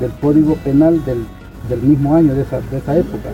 del 0.00 0.10
Código 0.20 0.54
Penal 0.56 1.04
del, 1.04 1.24
del 1.68 1.82
mismo 1.82 2.14
año 2.14 2.34
de 2.34 2.42
esa, 2.42 2.60
de 2.60 2.78
esa 2.78 2.96
época. 2.96 3.30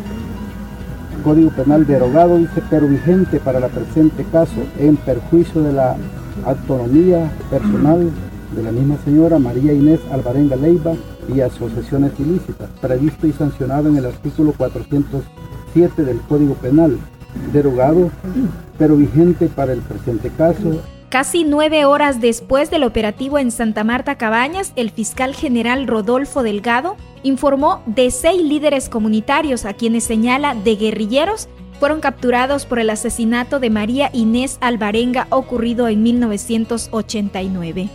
Código 1.23 1.51
Penal 1.51 1.87
derogado 1.87 2.37
dice 2.37 2.63
pero 2.69 2.87
vigente 2.87 3.41
para 3.41 3.59
la 3.59 3.69
presente 3.69 4.25
caso 4.31 4.61
en 4.79 4.97
perjuicio 4.97 5.63
de 5.63 5.73
la 5.73 5.97
autonomía 6.45 7.31
personal 7.51 8.11
de 8.55 8.63
la 8.63 8.73
misma 8.73 8.97
señora 9.05 9.39
María 9.39 9.73
Inés 9.73 10.01
Alvarenga 10.13 10.57
Leiva 10.57 10.95
y 11.35 11.41
asociaciones 11.41 12.13
ilícitas, 12.19 12.69
previsto 12.81 13.27
y 13.27 13.33
sancionado 13.33 13.89
en 13.89 13.97
el 13.97 14.07
artículo 14.07 14.53
407 14.57 16.03
del 16.03 16.21
Código 16.21 16.55
Penal, 16.55 16.99
derogado 17.53 18.11
pero 18.79 18.97
vigente 18.97 19.47
para 19.49 19.73
el 19.73 19.81
presente 19.81 20.31
caso. 20.31 20.81
Casi 21.09 21.45
nueve 21.45 21.85
horas 21.85 22.21
después 22.21 22.71
del 22.71 22.83
operativo 22.83 23.39
en 23.39 23.53
Santa 23.53 23.85
Marta 23.85 24.17
Cabañas, 24.17 24.73
el 24.75 24.91
fiscal 24.91 25.35
general 25.35 25.87
Rodolfo 25.87 26.43
Delgado 26.43 26.97
informó 27.23 27.83
de 27.87 28.11
seis 28.11 28.43
líderes 28.43 28.89
comunitarios 28.89 29.65
a 29.65 29.75
quienes 29.75 30.05
señala 30.05 30.55
de 30.57 30.75
guerrilleros 30.75 31.49
fueron 31.85 32.01
capturados 32.01 32.65
por 32.65 32.79
el 32.79 32.89
asesinato 32.89 33.61
de 33.61 33.69
María 33.69 34.09
Inés 34.15 34.57
Alvarenga 34.63 35.27
ocurrido 35.29 35.87
en 35.87 36.03
1989. 36.03 37.91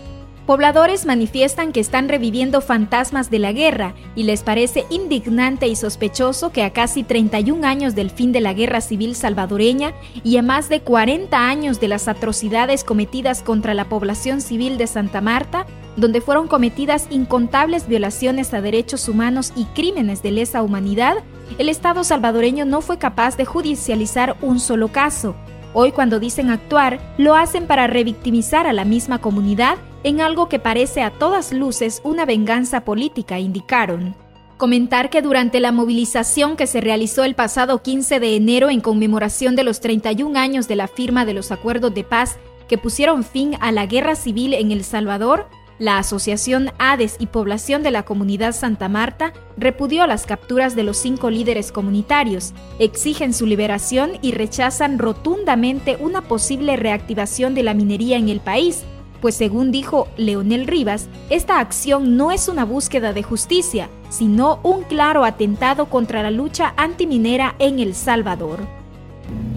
Pobladores 0.45 1.07
manifiestan 1.07 1.71
que 1.71 1.79
están 1.79 2.07
reviviendo 2.07 2.61
fantasmas 2.61 3.31
de 3.31 3.39
la 3.39 3.51
guerra 3.51 3.95
y 4.15 4.25
les 4.25 4.43
parece 4.43 4.85
indignante 4.91 5.67
y 5.67 5.75
sospechoso 5.75 6.51
que 6.51 6.61
a 6.61 6.71
casi 6.71 7.01
31 7.01 7.65
años 7.65 7.95
del 7.95 8.11
fin 8.11 8.31
de 8.31 8.41
la 8.41 8.53
guerra 8.53 8.81
civil 8.81 9.15
salvadoreña 9.15 9.95
y 10.23 10.37
a 10.37 10.43
más 10.43 10.69
de 10.69 10.81
40 10.81 11.49
años 11.49 11.79
de 11.79 11.87
las 11.87 12.07
atrocidades 12.07 12.83
cometidas 12.83 13.41
contra 13.41 13.73
la 13.73 13.89
población 13.89 14.41
civil 14.41 14.77
de 14.77 14.85
Santa 14.85 15.19
Marta, 15.19 15.65
donde 15.97 16.21
fueron 16.21 16.47
cometidas 16.47 17.07
incontables 17.09 17.87
violaciones 17.87 18.53
a 18.53 18.61
derechos 18.61 19.09
humanos 19.09 19.51
y 19.55 19.65
crímenes 19.65 20.21
de 20.21 20.29
lesa 20.29 20.61
humanidad, 20.61 21.23
el 21.57 21.69
Estado 21.69 22.03
salvadoreño 22.03 22.65
no 22.65 22.81
fue 22.81 22.97
capaz 22.97 23.37
de 23.37 23.45
judicializar 23.45 24.37
un 24.41 24.59
solo 24.59 24.89
caso. 24.89 25.35
Hoy 25.73 25.91
cuando 25.91 26.19
dicen 26.19 26.49
actuar, 26.49 26.99
lo 27.17 27.35
hacen 27.35 27.67
para 27.67 27.87
revictimizar 27.87 28.67
a 28.67 28.73
la 28.73 28.85
misma 28.85 29.19
comunidad 29.19 29.77
en 30.03 30.21
algo 30.21 30.49
que 30.49 30.59
parece 30.59 31.01
a 31.01 31.11
todas 31.11 31.51
luces 31.51 32.01
una 32.03 32.25
venganza 32.25 32.81
política, 32.85 33.39
indicaron. 33.39 34.15
Comentar 34.57 35.09
que 35.09 35.21
durante 35.21 35.59
la 35.59 35.71
movilización 35.71 36.57
que 36.57 36.67
se 36.67 36.81
realizó 36.81 37.23
el 37.23 37.35
pasado 37.35 37.81
15 37.81 38.19
de 38.19 38.35
enero 38.35 38.69
en 38.69 38.81
conmemoración 38.81 39.55
de 39.55 39.63
los 39.63 39.79
31 39.79 40.37
años 40.37 40.67
de 40.67 40.75
la 40.75 40.87
firma 40.87 41.25
de 41.25 41.33
los 41.33 41.51
acuerdos 41.51 41.93
de 41.93 42.03
paz 42.03 42.37
que 42.67 42.77
pusieron 42.77 43.23
fin 43.23 43.55
a 43.61 43.71
la 43.71 43.85
guerra 43.85 44.15
civil 44.15 44.53
en 44.53 44.71
El 44.71 44.83
Salvador, 44.83 45.47
la 45.79 45.97
Asociación 45.97 46.71
ADES 46.77 47.15
y 47.19 47.27
Población 47.27 47.83
de 47.83 47.91
la 47.91 48.03
Comunidad 48.03 48.53
Santa 48.53 48.89
Marta 48.89 49.33
repudió 49.57 50.05
las 50.05 50.25
capturas 50.25 50.75
de 50.75 50.83
los 50.83 50.97
cinco 50.97 51.29
líderes 51.29 51.71
comunitarios, 51.71 52.53
exigen 52.79 53.33
su 53.33 53.45
liberación 53.45 54.11
y 54.21 54.33
rechazan 54.33 54.99
rotundamente 54.99 55.97
una 55.99 56.21
posible 56.21 56.75
reactivación 56.75 57.55
de 57.55 57.63
la 57.63 57.73
minería 57.73 58.17
en 58.17 58.27
el 58.27 58.41
país, 58.41 58.83
pues 59.21 59.35
según 59.35 59.71
dijo 59.71 60.07
Leonel 60.17 60.67
Rivas, 60.67 61.07
esta 61.29 61.59
acción 61.59 62.17
no 62.17 62.31
es 62.31 62.47
una 62.49 62.65
búsqueda 62.65 63.13
de 63.13 63.23
justicia, 63.23 63.89
sino 64.09 64.59
un 64.63 64.83
claro 64.83 65.23
atentado 65.23 65.89
contra 65.89 66.23
la 66.23 66.31
lucha 66.31 66.73
antiminera 66.77 67.55
en 67.59 67.79
El 67.79 67.95
Salvador. 67.95 68.59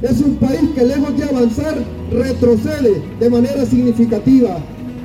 Es 0.03 0.21
un 0.21 0.37
país 0.37 0.71
que 0.75 0.85
lejos 0.85 1.17
de 1.17 1.25
avanzar 1.25 1.75
retrocede 2.11 3.03
de 3.19 3.31
manera 3.31 3.65
significativa. 3.65 4.59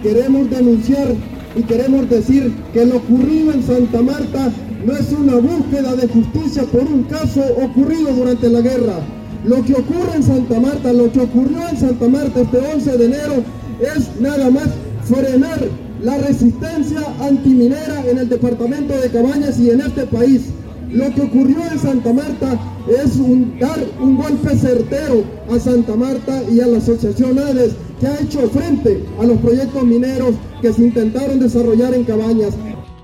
Queremos 0.04 0.50
denunciar 0.50 1.08
y 1.56 1.64
queremos 1.64 2.08
decir 2.10 2.54
que 2.72 2.86
lo 2.86 2.98
ocurrido 2.98 3.52
en 3.52 3.64
Santa 3.64 4.02
Marta 4.02 4.52
no 4.86 4.94
es 4.94 5.12
una 5.12 5.36
búsqueda 5.38 5.96
de 5.96 6.08
justicia 6.08 6.64
por 6.64 6.84
un 6.84 7.04
caso 7.04 7.42
ocurrido 7.64 8.14
durante 8.14 8.48
la 8.50 8.62
guerra. 8.62 9.00
Lo 9.44 9.64
que 9.64 9.74
ocurre 9.74 10.16
en 10.16 10.24
Santa 10.24 10.60
Marta, 10.60 10.94
lo 10.94 11.12
que 11.12 11.22
ocurrió 11.22 11.68
en 11.70 11.78
Santa 11.78 12.08
Marta 12.08 12.42
este 12.42 12.58
11 12.60 12.98
de 12.98 13.06
enero 13.06 13.44
es 13.82 14.22
nada 14.22 14.52
más 14.52 14.68
frenar 15.04 15.60
la 16.04 16.18
resistencia 16.20 17.02
antiminera 17.20 18.06
en 18.08 18.20
el 18.20 18.30
departamento 18.30 18.96
de 18.96 19.10
Cabañas 19.10 19.60
y 19.60 19.72
en 19.72 19.82
este 19.82 20.06
país. 20.06 20.44
Lo 20.92 21.14
que 21.16 21.24
ocurrió 21.24 21.58
en 21.72 21.80
Santa 21.80 22.14
Marta 22.14 22.60
es 22.88 23.18
dar 23.60 23.80
un 24.00 24.16
golpe 24.16 24.56
certero 24.56 25.24
a 25.52 25.60
Santa 25.60 25.96
Marta 25.96 26.44
y 26.52 26.62
a 26.62 26.68
la 26.68 26.78
asociación 26.78 27.40
ADES 27.40 27.74
que 28.00 28.08
ha 28.08 28.20
hecho 28.20 28.48
frente 28.50 29.04
a 29.20 29.26
los 29.26 29.38
proyectos 29.40 29.84
mineros 29.84 30.36
que 30.62 30.74
se 30.74 30.84
intentaron 30.84 31.40
desarrollar 31.40 31.94
en 31.94 32.04
Cabañas. 32.04 32.56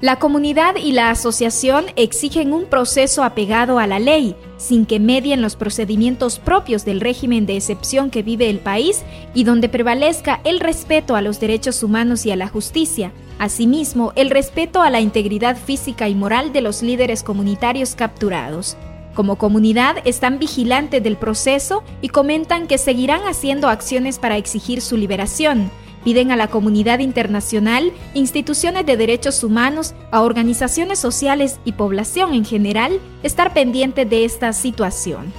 La 0.04 0.20
comunidad 0.20 0.76
y 0.76 0.92
la 0.92 1.12
asociación 1.12 1.86
exigen 1.96 2.52
un 2.52 2.66
proceso 2.66 3.24
apegado 3.24 3.80
a 3.80 3.88
la 3.88 4.00
ley, 4.00 4.36
sin 4.58 4.86
que 4.86 5.00
medien 5.00 5.42
los 5.42 5.56
procedimientos 5.56 6.40
propios 6.40 6.84
del 6.84 7.00
régimen 7.00 7.46
de 7.46 7.56
excepción 7.56 8.10
que 8.10 8.22
vive 8.22 8.50
el 8.50 8.60
país 8.60 9.04
y 9.34 9.46
donde 9.46 9.70
prevalezca 9.70 10.42
el 10.44 10.60
respeto 10.60 11.16
a 11.16 11.22
los 11.22 11.40
derechos 11.40 11.84
humanos 11.84 12.26
y 12.26 12.32
a 12.32 12.36
la 12.36 12.50
justicia. 12.50 13.14
Asimismo, 13.40 14.12
el 14.18 14.30
respeto 14.30 14.82
a 14.82 14.90
la 14.90 15.00
integridad 15.00 15.56
física 15.56 16.10
y 16.10 16.16
moral 16.16 16.52
de 16.52 16.62
los 16.62 16.84
líderes 16.84 17.24
comunitarios 17.24 17.96
capturados. 17.96 18.76
Como 19.14 19.38
comunidad 19.38 19.98
están 20.06 20.40
vigilantes 20.40 21.04
del 21.04 21.18
proceso 21.18 21.84
y 22.02 22.10
comentan 22.10 22.68
que 22.68 22.78
seguirán 22.78 23.22
haciendo 23.28 23.68
acciones 23.68 24.18
para 24.18 24.38
exigir 24.38 24.82
su 24.82 24.98
liberación. 24.98 25.70
Piden 26.04 26.32
a 26.32 26.36
la 26.36 26.48
comunidad 26.48 27.00
internacional, 27.00 27.94
instituciones 28.14 28.86
de 28.86 28.98
derechos 28.98 29.44
humanos, 29.44 29.94
a 30.12 30.22
organizaciones 30.22 31.00
sociales 31.00 31.60
y 31.64 31.74
población 31.74 32.34
en 32.34 32.44
general 32.44 33.00
estar 33.22 33.54
pendientes 33.54 34.10
de 34.10 34.26
esta 34.26 34.52
situación. 34.52 35.32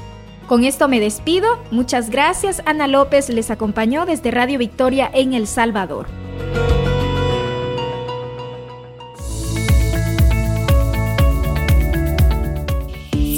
Con 0.46 0.64
esto 0.64 0.88
me 0.88 1.00
despido. 1.00 1.48
Muchas 1.70 2.10
gracias. 2.10 2.62
Ana 2.66 2.86
López 2.86 3.28
les 3.28 3.50
acompañó 3.50 4.06
desde 4.06 4.30
Radio 4.30 4.58
Victoria 4.58 5.10
en 5.12 5.32
El 5.34 5.46
Salvador. 5.46 6.06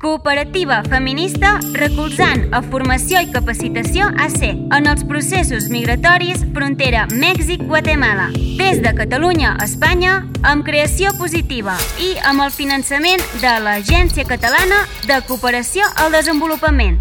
cooperativa 0.00 0.82
feminista 0.84 1.56
recolzant 1.74 2.52
a 2.54 2.60
formació 2.62 3.20
i 3.24 3.30
capacitació 3.32 4.08
AC 4.22 4.42
en 4.46 4.88
els 4.90 5.04
processos 5.08 5.68
migratoris 5.72 6.44
frontera 6.54 7.06
Mèxic-Guatemala. 7.12 8.28
Des 8.60 8.82
de 8.84 8.92
Catalunya 8.96 9.54
a 9.56 9.64
Espanya, 9.64 10.18
amb 10.42 10.64
creació 10.66 11.12
positiva 11.18 11.76
i 12.02 12.14
amb 12.28 12.44
el 12.44 12.52
finançament 12.52 13.24
de 13.40 13.56
l'Agència 13.64 14.26
Catalana 14.28 14.84
de 15.08 15.20
Cooperació 15.28 15.88
al 15.96 16.12
Desenvolupament. 16.12 17.00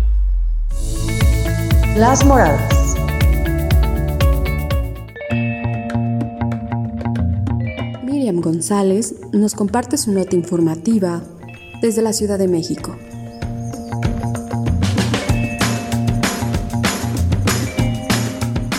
Las 1.97 2.25
Moradas. 2.25 2.95
Miriam 8.03 8.41
González 8.41 9.13
nos 9.31 9.53
comparte 9.53 9.97
su 9.97 10.11
nota 10.11 10.35
informativa 10.35 11.21
desde 11.85 12.01
la 12.01 12.13
Ciudad 12.13 12.39
de 12.39 12.47
México. 12.47 12.97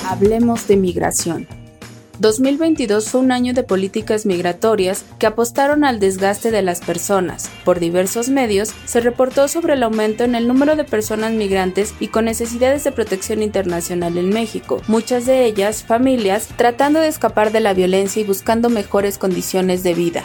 Hablemos 0.05 0.67
de 0.67 0.77
migración. 0.77 1.47
2022 2.19 3.09
fue 3.09 3.21
un 3.21 3.31
año 3.31 3.55
de 3.55 3.63
políticas 3.63 4.27
migratorias 4.27 5.05
que 5.21 5.27
apostaron 5.29 5.85
al 5.85 6.01
desgaste 6.01 6.51
de 6.51 6.63
las 6.63 6.81
personas. 6.81 7.49
Por 7.65 7.79
diversos 7.79 8.29
medios 8.29 8.73
se 8.87 9.01
reportó 9.01 9.47
sobre 9.47 9.75
el 9.75 9.85
aumento 9.85 10.25
en 10.25 10.35
el 10.35 10.49
número 10.49 10.75
de 10.75 10.83
personas 10.83 11.31
migrantes 11.31 11.95
y 12.01 12.09
con 12.09 12.25
necesidades 12.25 12.83
de 12.83 12.91
protección 12.91 13.41
internacional 13.41 14.19
en 14.19 14.31
México, 14.31 14.83
muchas 14.89 15.27
de 15.27 15.45
ellas 15.45 15.85
familias 15.85 16.49
tratando 16.57 16.99
de 16.99 17.09
escapar 17.09 17.53
de 17.53 17.61
la 17.61 17.73
violencia 17.73 18.21
y 18.21 18.25
buscando 18.25 18.69
mejores 18.69 19.17
condiciones 19.17 19.85
de 19.85 19.95
vida. 19.95 20.25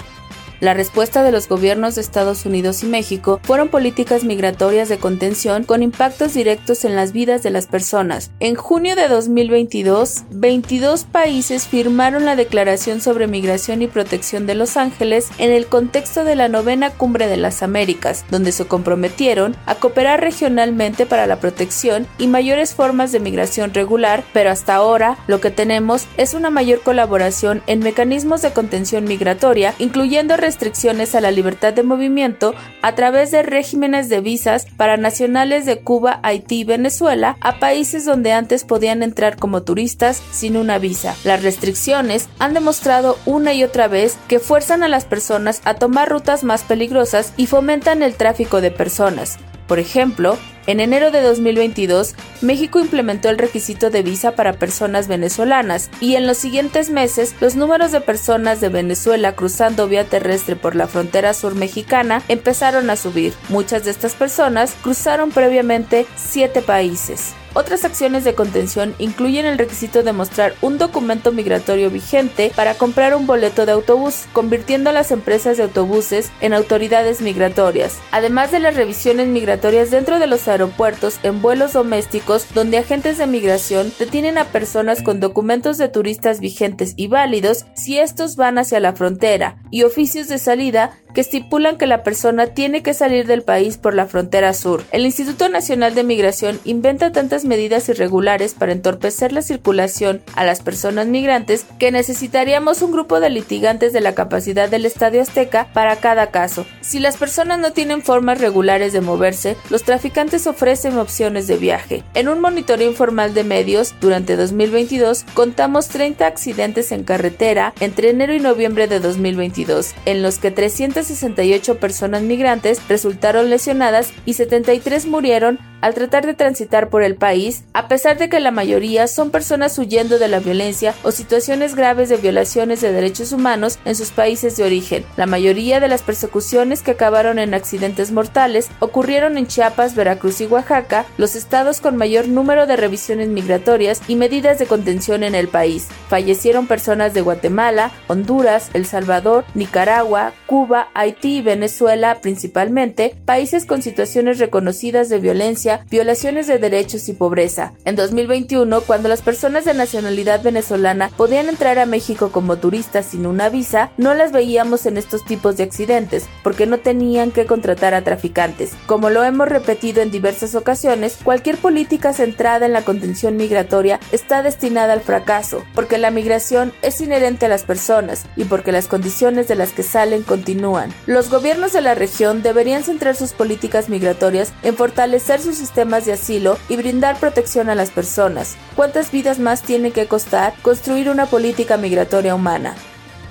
La 0.62 0.76
respuesta 0.76 1.24
de 1.24 1.32
los 1.32 1.49
gobiernos 1.49 1.95
de 1.95 2.01
Estados 2.01 2.45
Unidos 2.45 2.84
y 2.84 2.86
México 2.86 3.39
fueron 3.41 3.70
políticas 3.70 4.24
migratorias 4.24 4.89
de 4.89 4.99
contención 4.99 5.64
con 5.64 5.82
impactos 5.82 6.36
directos 6.36 6.86
en 6.86 6.95
las 6.95 7.14
vidas 7.14 7.41
de 7.41 7.49
las 7.49 7.66
personas. 7.66 8.30
En 8.39 8.53
junio 8.53 8.95
de 8.95 9.07
2022, 9.07 10.26
22 10.30 11.05
países 11.05 11.66
firmaron 11.68 12.26
la 12.26 12.36
Declaración 12.36 13.01
sobre 13.01 13.26
Migración 13.26 13.82
y 13.82 13.88
Protección 13.88 14.45
de 14.45 14.53
Los 14.53 14.78
Ángeles 14.78 15.30
en 15.39 15.49
el 15.49 15.66
contexto 15.66 16.24
de 16.24 16.36
la 16.36 16.47
novena 16.47 16.91
Cumbre 16.91 17.26
de 17.26 17.38
las 17.38 17.64
Américas, 17.64 18.24
donde 18.30 18.51
se 18.51 18.66
comprometieron 18.66 19.55
a 19.66 19.74
cooperar 19.74 20.22
regionalmente 20.22 21.07
para 21.07 21.26
la 21.26 21.39
protección 21.39 22.05
y 22.20 22.28
mayores 22.28 22.76
formas 22.76 23.12
de 23.12 23.20
migración 23.20 23.74
regular, 23.74 24.24
pero 24.32 24.51
hasta 24.51 24.76
ahora 24.76 25.18
lo 25.26 25.41
que 25.41 25.49
tenemos 25.49 26.05
es 26.18 26.36
una 26.36 26.51
mayor 26.51 26.82
colaboración 26.82 27.64
en 27.66 27.80
mecanismos 27.80 28.43
de 28.43 28.53
contención 28.53 29.05
migratoria, 29.05 29.74
incluyendo 29.80 30.38
restricciones 30.52 31.16
a 31.16 31.22
la 31.22 31.32
libertad 31.32 31.72
de 31.72 31.82
movimiento 31.82 32.54
a 32.82 32.93
través 32.93 33.32
de 33.32 33.41
regímenes 33.41 34.10
de 34.10 34.20
visas 34.20 34.68
para 34.76 34.97
nacionales 34.97 35.66
de 35.66 35.80
Cuba, 35.80 36.20
Haití 36.24 36.60
y 36.60 36.64
Venezuela 36.66 37.38
a 37.39 37.58
países 37.58 38.04
donde 38.04 38.34
antes 38.34 38.66
podían 38.66 39.02
entrar 39.02 39.38
como 39.38 39.64
turistas 39.64 40.22
sin 40.32 40.58
una 40.58 40.78
visa. 40.78 41.16
Las 41.24 41.41
restricciones 41.41 42.28
han 42.38 42.54
demostrado 42.54 43.18
una 43.26 43.54
y 43.54 43.64
otra 43.64 43.88
vez 43.88 44.18
que 44.28 44.39
fuerzan 44.39 44.84
a 44.84 44.89
las 44.89 45.06
personas 45.06 45.62
a 45.64 45.76
tomar 45.76 46.10
rutas 46.10 46.43
más 46.43 46.64
peligrosas 46.64 47.34
y 47.38 47.47
fomentan 47.47 48.04
el 48.04 48.16
tráfico 48.16 48.60
de 48.60 48.72
personas. 48.72 49.38
Por 49.68 49.80
ejemplo, 49.80 50.38
en 50.68 50.80
enero 50.80 51.12
de 51.12 51.22
2022, 51.22 52.16
México 52.41 52.80
implementó 52.80 53.30
el 53.30 53.38
requisito 53.38 53.89
de 53.89 54.03
visa 54.03 54.34
para 54.34 54.53
personas 54.53 55.07
venezolanas 55.07 55.89
y 55.99 56.16
en 56.16 56.28
los 56.28 56.38
siguientes 56.38 56.89
meses 56.89 57.36
los 57.41 57.55
números 57.55 57.91
de 57.91 58.01
personas 58.01 58.62
de 58.62 58.70
Venezuela 58.70 59.36
cruzando 59.36 59.88
vía 59.88 60.05
terrestre 60.05 60.55
por 60.55 60.76
la 60.76 60.88
frontera 60.88 61.34
sur 61.34 61.55
mexicana 61.55 62.22
empezaron 62.28 62.89
a 62.89 62.95
subir. 62.95 63.34
Muchas 63.49 63.86
de 63.86 63.91
estas 63.91 64.14
personas 64.14 64.76
cruzaron 64.82 65.32
previamente 65.32 66.05
siete 66.16 66.62
países. 66.62 67.34
Otras 67.54 67.84
acciones 67.84 68.24
de 68.24 68.34
contención 68.34 68.95
incluyen 68.97 69.45
el 69.45 69.58
requisito 69.58 70.04
de 70.04 70.14
mostrar 70.14 70.54
un 70.62 70.78
documento 70.78 71.34
migratorio 71.34 71.89
vigente 71.89 72.52
para 72.56 72.76
comprar 72.76 73.14
un 73.14 73.28
boleto 73.28 73.66
de 73.66 73.74
autobús, 73.74 74.26
convirtiendo 74.32 74.89
a 74.89 74.93
las 74.93 75.12
empresas 75.12 75.58
de 75.58 75.64
autobuses 75.64 76.32
en 76.39 76.54
autoridades 76.54 77.22
migratorias, 77.22 77.97
además 78.12 78.52
de 78.52 78.60
las 78.60 78.76
revisiones 78.76 79.28
migratorias 79.28 79.91
dentro 79.91 80.20
de 80.20 80.28
los 80.28 80.47
aeropuertos 80.47 81.20
en 81.24 81.41
vuelos 81.41 81.74
domésticos 81.74 82.45
donde 82.54 82.78
agentes 82.78 83.18
de 83.18 83.28
migración 83.28 83.91
detienen 83.99 84.38
a 84.38 84.45
personas 84.45 85.02
con 85.02 85.20
documentos 85.20 85.78
de 85.78 85.89
turistas 85.89 86.39
vigentes 86.39 86.93
y 86.95 87.08
válidos 87.08 87.66
si 87.76 87.99
estos 87.99 88.38
van 88.38 88.58
hacia 88.58 88.80
la 88.80 88.93
frontera, 88.93 89.58
y 89.72 89.84
oficios 89.84 90.28
de 90.28 90.38
salida 90.38 90.91
que 91.14 91.22
estipulan 91.22 91.78
que 91.78 91.88
la 91.88 92.04
persona 92.04 92.47
tiene 92.47 92.84
que 92.84 92.93
salir 92.93 93.28
del 93.28 93.43
país 93.43 93.78
por 93.78 93.93
la 93.93 94.08
frontera 94.08 94.54
sur. 94.54 94.84
El 94.91 95.06
Instituto 95.06 95.49
Nacional 95.49 95.93
de 95.93 96.04
Migración 96.04 96.60
inventa 96.64 97.12
tantas 97.12 97.40
medidas 97.45 97.89
irregulares 97.89 98.53
para 98.53 98.71
entorpecer 98.71 99.31
la 99.31 99.41
circulación 99.41 100.21
a 100.35 100.45
las 100.45 100.61
personas 100.61 101.07
migrantes 101.07 101.65
que 101.79 101.91
necesitaríamos 101.91 102.81
un 102.81 102.91
grupo 102.91 103.19
de 103.19 103.29
litigantes 103.29 103.93
de 103.93 104.01
la 104.01 104.15
capacidad 104.15 104.69
del 104.69 104.85
Estadio 104.85 105.21
Azteca 105.21 105.67
para 105.73 105.97
cada 105.97 106.27
caso. 106.27 106.65
Si 106.81 106.99
las 106.99 107.17
personas 107.17 107.59
no 107.59 107.71
tienen 107.71 108.01
formas 108.01 108.39
regulares 108.39 108.93
de 108.93 109.01
moverse, 109.01 109.57
los 109.69 109.83
traficantes 109.83 110.47
ofrecen 110.47 110.97
opciones 110.97 111.47
de 111.47 111.57
viaje. 111.57 112.03
En 112.13 112.27
un 112.27 112.39
monitoreo 112.39 112.89
informal 112.89 113.33
de 113.33 113.43
medios, 113.43 113.95
durante 114.01 114.35
2022, 114.35 115.25
contamos 115.33 115.87
30 115.89 116.25
accidentes 116.25 116.91
en 116.91 117.03
carretera 117.03 117.73
entre 117.79 118.09
enero 118.09 118.33
y 118.33 118.39
noviembre 118.39 118.87
de 118.87 118.99
2022, 118.99 119.93
en 120.05 120.21
los 120.21 120.37
que 120.39 120.51
368 120.51 121.77
personas 121.79 122.21
migrantes 122.21 122.81
resultaron 122.87 123.49
lesionadas 123.49 124.11
y 124.25 124.33
73 124.33 125.05
murieron 125.05 125.59
al 125.81 125.93
tratar 125.95 126.25
de 126.25 126.33
transitar 126.33 126.89
por 126.89 127.03
el 127.03 127.15
país, 127.15 127.30
a 127.73 127.88
pesar 127.88 128.17
de 128.17 128.27
que 128.27 128.41
la 128.41 128.51
mayoría 128.51 129.07
son 129.07 129.32
personas 129.32 129.77
huyendo 129.77 130.19
de 130.19 130.27
la 130.27 130.39
violencia 130.39 130.93
o 131.01 131.11
situaciones 131.11 131.75
graves 131.75 132.09
de 132.09 132.17
violaciones 132.17 132.82
de 132.82 132.91
derechos 132.91 133.32
humanos 133.32 133.79
en 133.86 133.95
sus 133.95 134.09
países 134.09 134.57
de 134.57 134.65
origen. 134.65 135.05
La 135.15 135.27
mayoría 135.27 135.79
de 135.79 135.88
las 135.88 136.01
persecuciones 136.01 136.82
que 136.82 136.91
acabaron 136.91 137.39
en 137.39 137.53
accidentes 137.53 138.11
mortales 138.11 138.69
ocurrieron 138.79 139.38
en 139.38 139.47
Chiapas, 139.47 139.95
Veracruz 139.95 140.41
y 140.41 140.45
Oaxaca, 140.47 141.05
los 141.17 141.36
estados 141.36 141.79
con 141.79 141.95
mayor 141.95 142.27
número 142.27 142.67
de 142.67 142.75
revisiones 142.75 143.29
migratorias 143.29 144.01
y 144.09 144.17
medidas 144.17 144.59
de 144.59 144.65
contención 144.65 145.23
en 145.23 145.34
el 145.34 145.47
país. 145.47 145.88
Fallecieron 146.09 146.67
personas 146.67 147.13
de 147.13 147.21
Guatemala, 147.21 147.91
Honduras, 148.07 148.69
El 148.73 148.86
Salvador, 148.86 149.45
Nicaragua, 149.53 150.34
Cuba, 150.47 150.89
Haití 150.93 151.38
y 151.38 151.41
Venezuela 151.41 152.19
principalmente, 152.21 153.15
países 153.23 153.65
con 153.65 153.82
situaciones 153.82 154.38
reconocidas 154.38 155.07
de 155.07 155.19
violencia 155.19 155.86
violaciones 155.89 156.47
de 156.47 156.57
derechos 156.57 157.07
y 157.07 157.13
pobreza. 157.22 157.74
En 157.86 157.95
2021, 157.95 158.82
cuando 158.82 159.07
las 159.07 159.22
personas 159.22 159.63
de 159.63 159.76
nacionalidad 159.76 160.41
venezolana 160.41 161.11
podían 161.17 161.49
entrar 161.49 161.78
a 161.78 161.86
México 161.86 162.32
como 162.32 162.57
turistas 162.57 163.05
sin 163.05 163.28
una 163.28 163.49
visa, 163.49 163.91
no 163.97 164.15
las 164.15 164.32
veíamos 164.32 164.88
en 164.88 164.97
estos 164.97 165.24
tipos 165.24 165.55
de 165.55 165.61
accidentes, 165.61 166.26
porque 166.41 166.65
no 166.65 166.80
tenían 166.80 167.30
que 167.30 167.45
contratar 167.45 167.93
a 167.93 168.03
traficantes. 168.03 168.72
Como 168.88 169.11
lo 169.11 169.24
hemos 169.24 169.49
repetido 169.49 170.01
en 170.01 170.09
diversas 170.09 170.55
ocasiones, 170.55 171.19
cualquier 171.24 171.57
política 171.57 172.11
centrada 172.11 172.65
en 172.65 172.74
la 172.74 172.82
contención 172.82 173.38
migratoria 173.38 173.99
está 174.11 174.41
destinada 174.41 174.93
al 174.93 175.01
fracaso, 175.01 175.63
porque 175.76 175.99
la 175.99 176.09
migración 176.09 176.74
es 176.82 177.01
inherente 177.01 177.45
a 177.45 177.49
las 177.49 177.65
personas 177.65 178.26
y 178.36 178.45
porque 178.45 178.72
las 178.72 178.88
condiciones 178.88 179.47
de 179.47 179.53
las 179.53 179.74
que 179.74 179.84
salen 179.84 180.24
continúan. 180.24 180.91
Los 181.05 181.30
gobiernos 181.30 181.72
de 181.72 181.82
la 181.82 181.93
región 181.93 182.41
deberían 182.41 182.84
centrar 182.84 183.15
sus 183.15 183.34
políticas 183.34 183.89
migratorias 183.89 184.53
en 184.63 184.76
fortalecer 184.76 185.39
sus 185.39 185.57
sistemas 185.57 186.07
de 186.07 186.13
asilo 186.13 186.57
y 186.67 186.78
brindar 186.78 187.11
protección 187.18 187.70
a 187.70 187.76
las 187.76 187.89
personas. 187.89 188.57
¿Cuántas 188.76 189.12
vidas 189.12 189.39
más 189.39 189.62
tiene 189.62 189.91
que 189.91 190.07
costar 190.07 190.53
construir 190.62 191.09
una 191.09 191.26
política 191.26 191.78
migratoria 191.78 192.36
humana? 192.36 192.76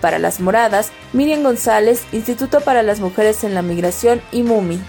Para 0.00 0.18
las 0.18 0.40
moradas, 0.40 0.92
Miriam 1.12 1.42
González, 1.42 2.04
Instituto 2.12 2.60
para 2.60 2.82
las 2.82 3.00
Mujeres 3.00 3.44
en 3.44 3.54
la 3.54 3.62
Migración 3.62 4.20
y 4.32 4.42
MUMI. 4.42 4.80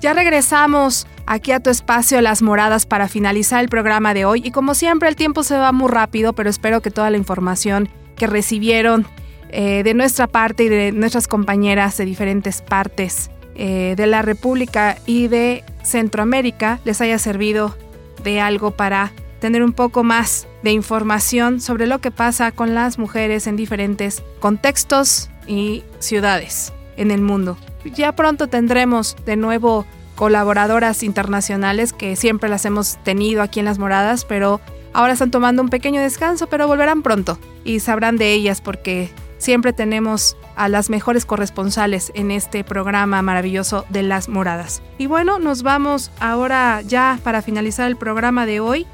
Ya 0.00 0.12
regresamos 0.12 1.06
aquí 1.24 1.52
a 1.52 1.60
tu 1.60 1.70
espacio 1.70 2.20
Las 2.20 2.42
Moradas 2.42 2.84
para 2.84 3.08
finalizar 3.08 3.62
el 3.62 3.70
programa 3.70 4.12
de 4.12 4.26
hoy 4.26 4.42
y 4.44 4.50
como 4.50 4.74
siempre 4.74 5.08
el 5.08 5.16
tiempo 5.16 5.42
se 5.42 5.56
va 5.56 5.72
muy 5.72 5.90
rápido, 5.90 6.34
pero 6.34 6.50
espero 6.50 6.82
que 6.82 6.90
toda 6.90 7.10
la 7.10 7.16
información 7.16 7.88
que 8.14 8.26
recibieron 8.26 9.06
eh, 9.50 9.82
de 9.82 9.94
nuestra 9.94 10.26
parte 10.26 10.64
y 10.64 10.68
de 10.68 10.92
nuestras 10.92 11.28
compañeras 11.28 11.96
de 11.96 12.04
diferentes 12.04 12.62
partes 12.62 13.30
eh, 13.54 13.94
de 13.96 14.06
la 14.06 14.22
República 14.22 14.98
y 15.06 15.28
de 15.28 15.64
Centroamérica 15.82 16.80
les 16.84 17.00
haya 17.00 17.18
servido 17.18 17.76
de 18.24 18.40
algo 18.40 18.72
para 18.72 19.12
tener 19.38 19.62
un 19.62 19.72
poco 19.72 20.02
más 20.02 20.48
de 20.62 20.72
información 20.72 21.60
sobre 21.60 21.86
lo 21.86 22.00
que 22.00 22.10
pasa 22.10 22.50
con 22.50 22.74
las 22.74 22.98
mujeres 22.98 23.46
en 23.46 23.56
diferentes 23.56 24.22
contextos 24.40 25.30
y 25.46 25.84
ciudades 25.98 26.72
en 26.96 27.10
el 27.10 27.20
mundo. 27.20 27.58
Ya 27.84 28.16
pronto 28.16 28.48
tendremos 28.48 29.16
de 29.26 29.36
nuevo 29.36 29.84
colaboradoras 30.14 31.02
internacionales 31.02 31.92
que 31.92 32.16
siempre 32.16 32.48
las 32.48 32.64
hemos 32.64 32.96
tenido 33.04 33.42
aquí 33.42 33.60
en 33.60 33.66
Las 33.66 33.78
Moradas, 33.78 34.24
pero 34.24 34.60
ahora 34.92 35.12
están 35.12 35.30
tomando 35.30 35.62
un 35.62 35.68
pequeño 35.68 36.00
descanso, 36.00 36.46
pero 36.46 36.66
volverán 36.66 37.02
pronto 37.02 37.38
y 37.64 37.80
sabrán 37.80 38.16
de 38.16 38.32
ellas 38.32 38.60
porque 38.60 39.10
siempre 39.44 39.74
tenemos 39.74 40.36
a 40.56 40.68
las 40.68 40.88
mejores 40.88 41.26
corresponsales 41.26 42.10
en 42.14 42.30
este 42.30 42.64
programa 42.64 43.20
maravilloso 43.20 43.84
de 43.90 44.02
Las 44.02 44.28
Moradas. 44.28 44.82
Y 44.96 45.06
bueno, 45.06 45.38
nos 45.38 45.62
vamos 45.62 46.10
ahora 46.18 46.80
ya 46.80 47.18
para 47.22 47.42
finalizar 47.42 47.86
el 47.86 47.96
programa 47.96 48.46
de 48.46 48.60
hoy. 48.60 48.86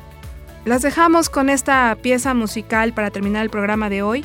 Las 0.64 0.82
dejamos 0.82 1.30
con 1.30 1.50
esta 1.50 1.96
pieza 2.02 2.34
musical 2.34 2.92
para 2.92 3.10
terminar 3.10 3.42
el 3.42 3.50
programa 3.50 3.88
de 3.88 4.02
hoy 4.02 4.24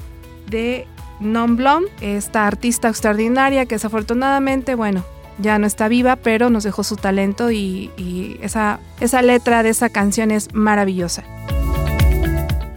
de 0.50 0.88
Non 1.20 1.56
Blom, 1.56 1.84
esta 2.02 2.48
artista 2.48 2.90
extraordinaria 2.90 3.68
que 3.68 3.76
desafortunadamente, 3.76 4.74
bueno, 4.74 5.06
ya 5.38 5.60
no 5.60 5.68
está 5.68 5.88
viva, 5.88 6.16
pero 6.16 6.50
nos 6.50 6.64
dejó 6.64 6.84
su 6.84 6.96
talento 6.96 7.52
y, 7.52 7.92
y 7.98 8.40
esa, 8.42 8.80
esa 9.00 9.22
letra 9.22 9.62
de 9.62 9.70
esa 9.70 9.90
canción 9.90 10.32
es 10.32 10.54
maravillosa. 10.56 11.24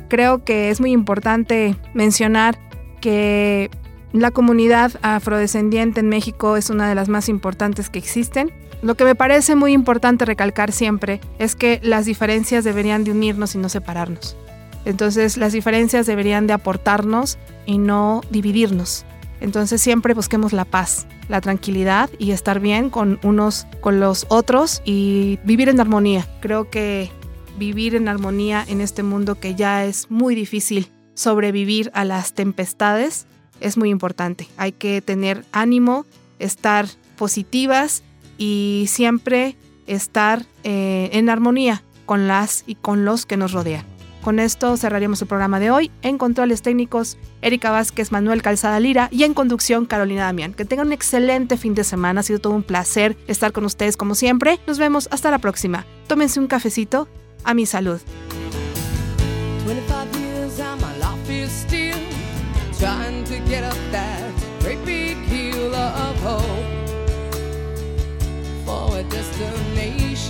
Creo 0.08 0.44
que 0.44 0.70
es 0.70 0.80
muy 0.80 0.92
importante 0.92 1.76
mencionar 1.94 2.58
que 3.00 3.70
la 4.12 4.30
comunidad 4.30 4.92
afrodescendiente 5.02 6.00
en 6.00 6.08
México 6.08 6.56
es 6.56 6.70
una 6.70 6.88
de 6.88 6.94
las 6.94 7.08
más 7.08 7.28
importantes 7.28 7.90
que 7.90 7.98
existen 7.98 8.50
Lo 8.80 8.94
que 8.94 9.04
me 9.04 9.14
parece 9.14 9.56
muy 9.56 9.72
importante 9.72 10.24
recalcar 10.24 10.72
siempre 10.72 11.20
es 11.38 11.56
que 11.56 11.80
las 11.82 12.06
diferencias 12.06 12.64
deberían 12.64 13.02
de 13.04 13.10
unirnos 13.10 13.54
y 13.54 13.58
no 13.58 13.68
separarnos. 13.68 14.36
Entonces 14.84 15.36
las 15.36 15.52
diferencias 15.52 16.06
deberían 16.06 16.46
de 16.46 16.52
aportarnos 16.52 17.38
y 17.66 17.78
no 17.78 18.22
dividirnos. 18.30 19.04
Entonces 19.40 19.82
siempre 19.82 20.14
busquemos 20.14 20.52
la 20.52 20.64
paz, 20.64 21.06
la 21.28 21.40
tranquilidad 21.40 22.08
y 22.18 22.30
estar 22.30 22.60
bien 22.60 22.88
con 22.88 23.18
unos, 23.22 23.66
con 23.80 24.00
los 24.00 24.26
otros 24.28 24.80
y 24.84 25.38
vivir 25.44 25.68
en 25.68 25.80
armonía. 25.80 26.26
Creo 26.40 26.70
que 26.70 27.10
vivir 27.58 27.96
en 27.96 28.08
armonía 28.08 28.64
en 28.66 28.80
este 28.80 29.02
mundo 29.02 29.34
que 29.34 29.56
ya 29.56 29.84
es 29.84 30.08
muy 30.10 30.36
difícil 30.36 30.92
sobrevivir 31.18 31.90
a 31.94 32.04
las 32.04 32.32
tempestades 32.32 33.26
es 33.60 33.76
muy 33.76 33.90
importante. 33.90 34.48
Hay 34.56 34.70
que 34.70 35.02
tener 35.02 35.44
ánimo, 35.50 36.06
estar 36.38 36.86
positivas 37.16 38.04
y 38.38 38.84
siempre 38.88 39.56
estar 39.88 40.46
eh, 40.62 41.10
en 41.12 41.28
armonía 41.28 41.82
con 42.06 42.28
las 42.28 42.62
y 42.66 42.76
con 42.76 43.04
los 43.04 43.26
que 43.26 43.36
nos 43.36 43.52
rodean. 43.52 43.84
Con 44.22 44.38
esto 44.38 44.76
cerraríamos 44.76 45.20
el 45.20 45.28
programa 45.28 45.58
de 45.58 45.72
hoy. 45.72 45.90
En 46.02 46.18
controles 46.18 46.62
técnicos, 46.62 47.18
Erika 47.42 47.72
Vázquez, 47.72 48.12
Manuel 48.12 48.42
Calzada 48.42 48.78
Lira 48.78 49.08
y 49.10 49.24
en 49.24 49.34
conducción, 49.34 49.86
Carolina 49.86 50.24
Damián. 50.24 50.54
Que 50.54 50.64
tengan 50.64 50.88
un 50.88 50.92
excelente 50.92 51.56
fin 51.56 51.74
de 51.74 51.82
semana. 51.82 52.20
Ha 52.20 52.24
sido 52.24 52.38
todo 52.38 52.52
un 52.52 52.62
placer 52.62 53.16
estar 53.26 53.52
con 53.52 53.64
ustedes 53.64 53.96
como 53.96 54.14
siempre. 54.14 54.60
Nos 54.66 54.78
vemos 54.78 55.08
hasta 55.10 55.30
la 55.30 55.38
próxima. 55.38 55.84
Tómense 56.06 56.38
un 56.38 56.46
cafecito. 56.46 57.08
A 57.44 57.54
mi 57.54 57.66
salud. 57.66 58.00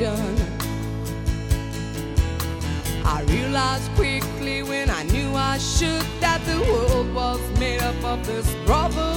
I 0.01 0.15
realized 3.27 3.91
quickly 3.97 4.63
when 4.63 4.91
I 4.91 5.03
knew 5.03 5.35
I 5.35 5.59
should 5.59 6.07
that 6.21 6.41
the 6.45 6.61
world 6.71 7.13
was 7.13 7.41
made 7.59 7.83
up 7.83 8.05
of 8.05 8.25
this 8.25 8.47
brotherhood 8.65 9.08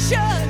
nation. 0.00 0.49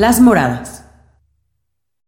Las 0.00 0.18
Moradas. 0.18 0.79